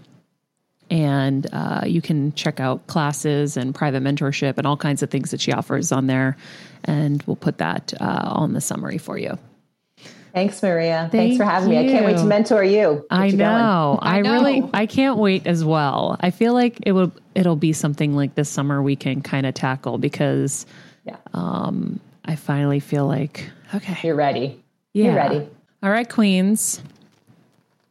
[0.90, 5.32] And uh, you can check out classes and private mentorship and all kinds of things
[5.32, 6.36] that she offers on there.
[6.84, 9.38] And we'll put that uh, on the summary for you.
[10.34, 11.10] Thanks, Maria.
[11.12, 11.78] Thank Thanks for having me.
[11.78, 13.06] I can't wait to mentor you.
[13.10, 13.40] Get I you going.
[13.58, 14.00] know.
[14.02, 14.70] I, I really know.
[14.74, 16.18] I can't wait as well.
[16.22, 19.54] I feel like it will it'll be something like this summer we can kind of
[19.54, 20.66] tackle because
[21.06, 21.18] Yeah.
[21.34, 23.98] um I finally feel like okay.
[24.04, 24.62] You're ready.
[24.94, 25.06] Yeah.
[25.06, 25.48] You're ready.
[25.84, 26.82] All right, queens.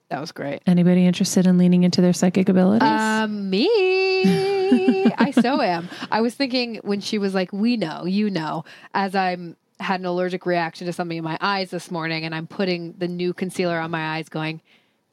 [0.08, 0.60] That was great.
[0.66, 2.88] Anybody interested in leaning into their psychic abilities?
[2.88, 3.70] Um, me.
[5.16, 5.88] I so am.
[6.10, 8.64] I was thinking when she was like, "We know, you know,"
[8.94, 12.46] as I'm had an allergic reaction to something in my eyes this morning, and I'm
[12.46, 14.60] putting the new concealer on my eyes, going,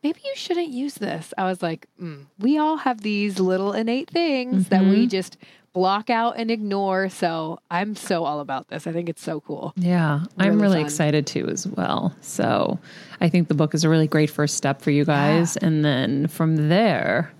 [0.03, 4.09] "Maybe you shouldn't use this." I was like, mm, "We all have these little innate
[4.09, 5.37] things that we just
[5.73, 8.87] block out and ignore." So I'm so all about this.
[8.87, 9.73] I think it's so cool.
[9.77, 10.85] Yeah, I'm Really really fun.
[10.85, 12.13] excited too as well.
[12.21, 12.79] So
[13.21, 15.55] I think the book is a really great first step for you guys.
[15.57, 17.31] And then from there,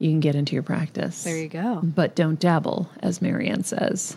[0.00, 1.22] you can get into your practice.
[1.22, 1.80] There you go.
[1.82, 4.16] But don't dabble, as MaryAnn says.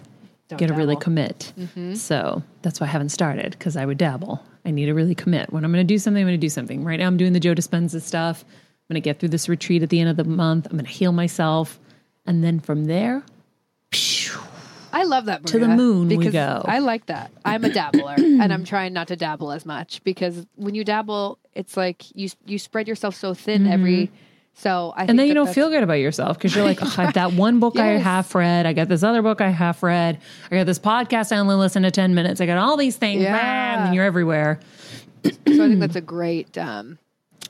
[0.50, 1.52] Don't get to really commit.
[1.60, 1.96] Mm-hmm.
[1.96, 4.42] So that's why I haven't started because I would dabble.
[4.66, 5.52] I need to really commit.
[5.52, 6.84] When I'm going to do something, I'm going to do something.
[6.84, 8.44] Right now, I'm doing the Joe Dispenza stuff.
[8.48, 10.66] I'm going to get through this retreat at the end of the month.
[10.68, 11.80] I'm going to heal myself.
[12.26, 13.24] And then from there,
[14.94, 15.46] I love that.
[15.48, 16.64] To the Maria, moon we go.
[16.66, 17.32] I like that.
[17.46, 21.40] I'm a dabbler, and I'm trying not to dabble as much because when you dabble,
[21.54, 24.12] it's like you you spread yourself so thin every.
[24.60, 26.96] So I think and then you don't feel good about yourself because you're like, oh,
[26.98, 28.04] I that one book I Yes.
[28.04, 28.66] half read.
[28.66, 30.20] I got this other book I half read.
[30.52, 32.42] I got this podcast I only listen to 10 minutes.
[32.42, 33.22] I got all these things.
[33.22, 33.34] Yeah.
[33.38, 34.60] Bam, and you're everywhere.
[35.24, 36.98] So I think that's a great, um,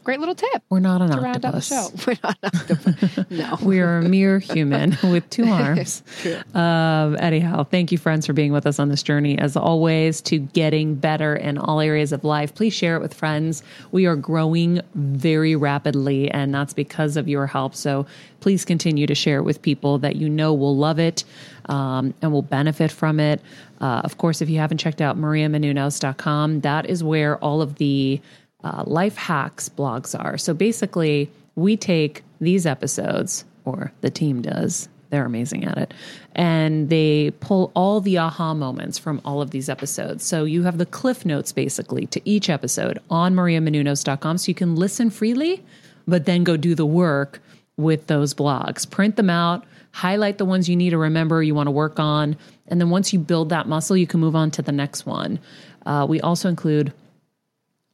[0.08, 1.70] great little tip We're not an octopus.
[2.08, 3.30] We're not an octopus.
[3.30, 3.58] no.
[3.62, 6.02] We are a mere human with two arms.
[6.22, 6.40] True.
[6.54, 9.38] Um, anyhow, thank you, friends, for being with us on this journey.
[9.38, 12.56] As always, to getting better in all areas of life.
[12.56, 13.64] Please share it with friends.
[13.92, 17.76] We are growing very rapidly, and that's because of your help.
[17.76, 18.06] So
[18.40, 21.26] please continue to share it with people that you know will love it
[21.66, 23.42] um, and will benefit from it.
[23.82, 28.22] Uh, of course, if you haven't checked out mariamenounos.com, that is where all of the
[28.68, 30.38] uh, life hacks blogs are.
[30.38, 35.94] So basically, we take these episodes, or the team does, they're amazing at it,
[36.36, 40.26] and they pull all the aha moments from all of these episodes.
[40.26, 44.76] So you have the cliff notes basically to each episode on mariamenounos.com so you can
[44.76, 45.64] listen freely,
[46.06, 47.42] but then go do the work
[47.78, 48.90] with those blogs.
[48.90, 52.36] Print them out, highlight the ones you need to remember, you want to work on,
[52.68, 55.40] and then once you build that muscle, you can move on to the next one.
[55.86, 56.92] Uh, we also include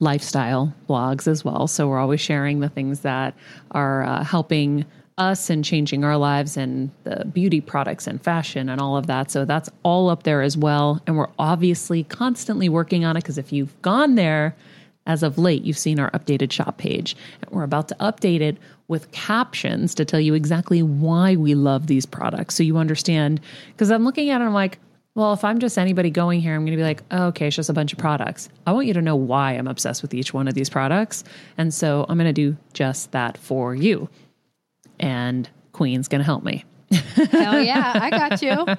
[0.04, 1.68] lifestyle blogs as well.
[1.68, 3.34] So we're always sharing the things that
[3.72, 4.86] are uh, helping
[5.18, 9.32] us and changing our lives and the beauty products and fashion and all of that.
[9.32, 11.02] So that's all up there as well.
[11.08, 14.56] And we're obviously constantly working on it because if you've gone there,
[15.06, 17.16] as of late, you've seen our updated shop page.
[17.42, 21.88] And we're about to update it with captions to tell you exactly why we love
[21.88, 22.56] these products.
[22.56, 23.42] So you understand.
[23.74, 24.80] Because I'm looking at it, I'm like,
[25.16, 27.56] well, if I'm just anybody going here, I'm going to be like, oh, okay, it's
[27.56, 28.50] just a bunch of products.
[28.66, 31.24] I want you to know why I'm obsessed with each one of these products.
[31.58, 34.10] And so I'm going to do just that for you.
[35.00, 36.66] And Queen's going to help me.
[36.94, 38.66] Hell yeah, I got you.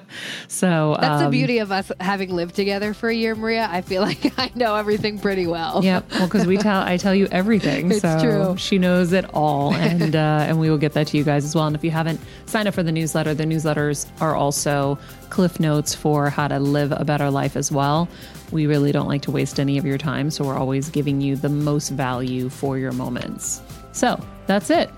[0.47, 3.67] So That's the um, beauty of us having lived together for a year, Maria.
[3.69, 5.83] I feel like I know everything pretty well.
[5.83, 6.11] Yep.
[6.11, 7.91] Well, because we tell, I tell you everything.
[7.95, 8.57] It's so true.
[8.57, 11.55] She knows it all, and uh, and we will get that to you guys as
[11.55, 11.67] well.
[11.67, 14.97] And if you haven't signed up for the newsletter, the newsletters are also
[15.29, 18.07] cliff notes for how to live a better life as well.
[18.51, 21.35] We really don't like to waste any of your time, so we're always giving you
[21.35, 23.61] the most value for your moments.
[23.91, 24.89] So that's it.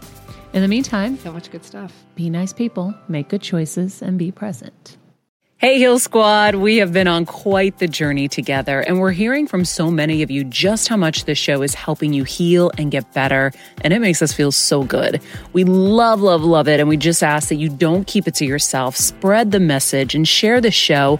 [0.57, 1.93] In the meantime, So much good stuff.
[2.15, 4.97] be nice people, make good choices, and be present.
[5.59, 6.55] Hey, Heal Squad.
[6.55, 10.31] We have been on quite the journey together, and we're hearing from so many of
[10.31, 13.51] you just how much this show is helping you heal and get better,
[13.83, 15.21] and it makes us feel so good.
[15.53, 18.45] We love, love, love it, and we just ask that you don't keep it to
[18.45, 18.95] yourself.
[18.95, 21.19] Spread the message and share the show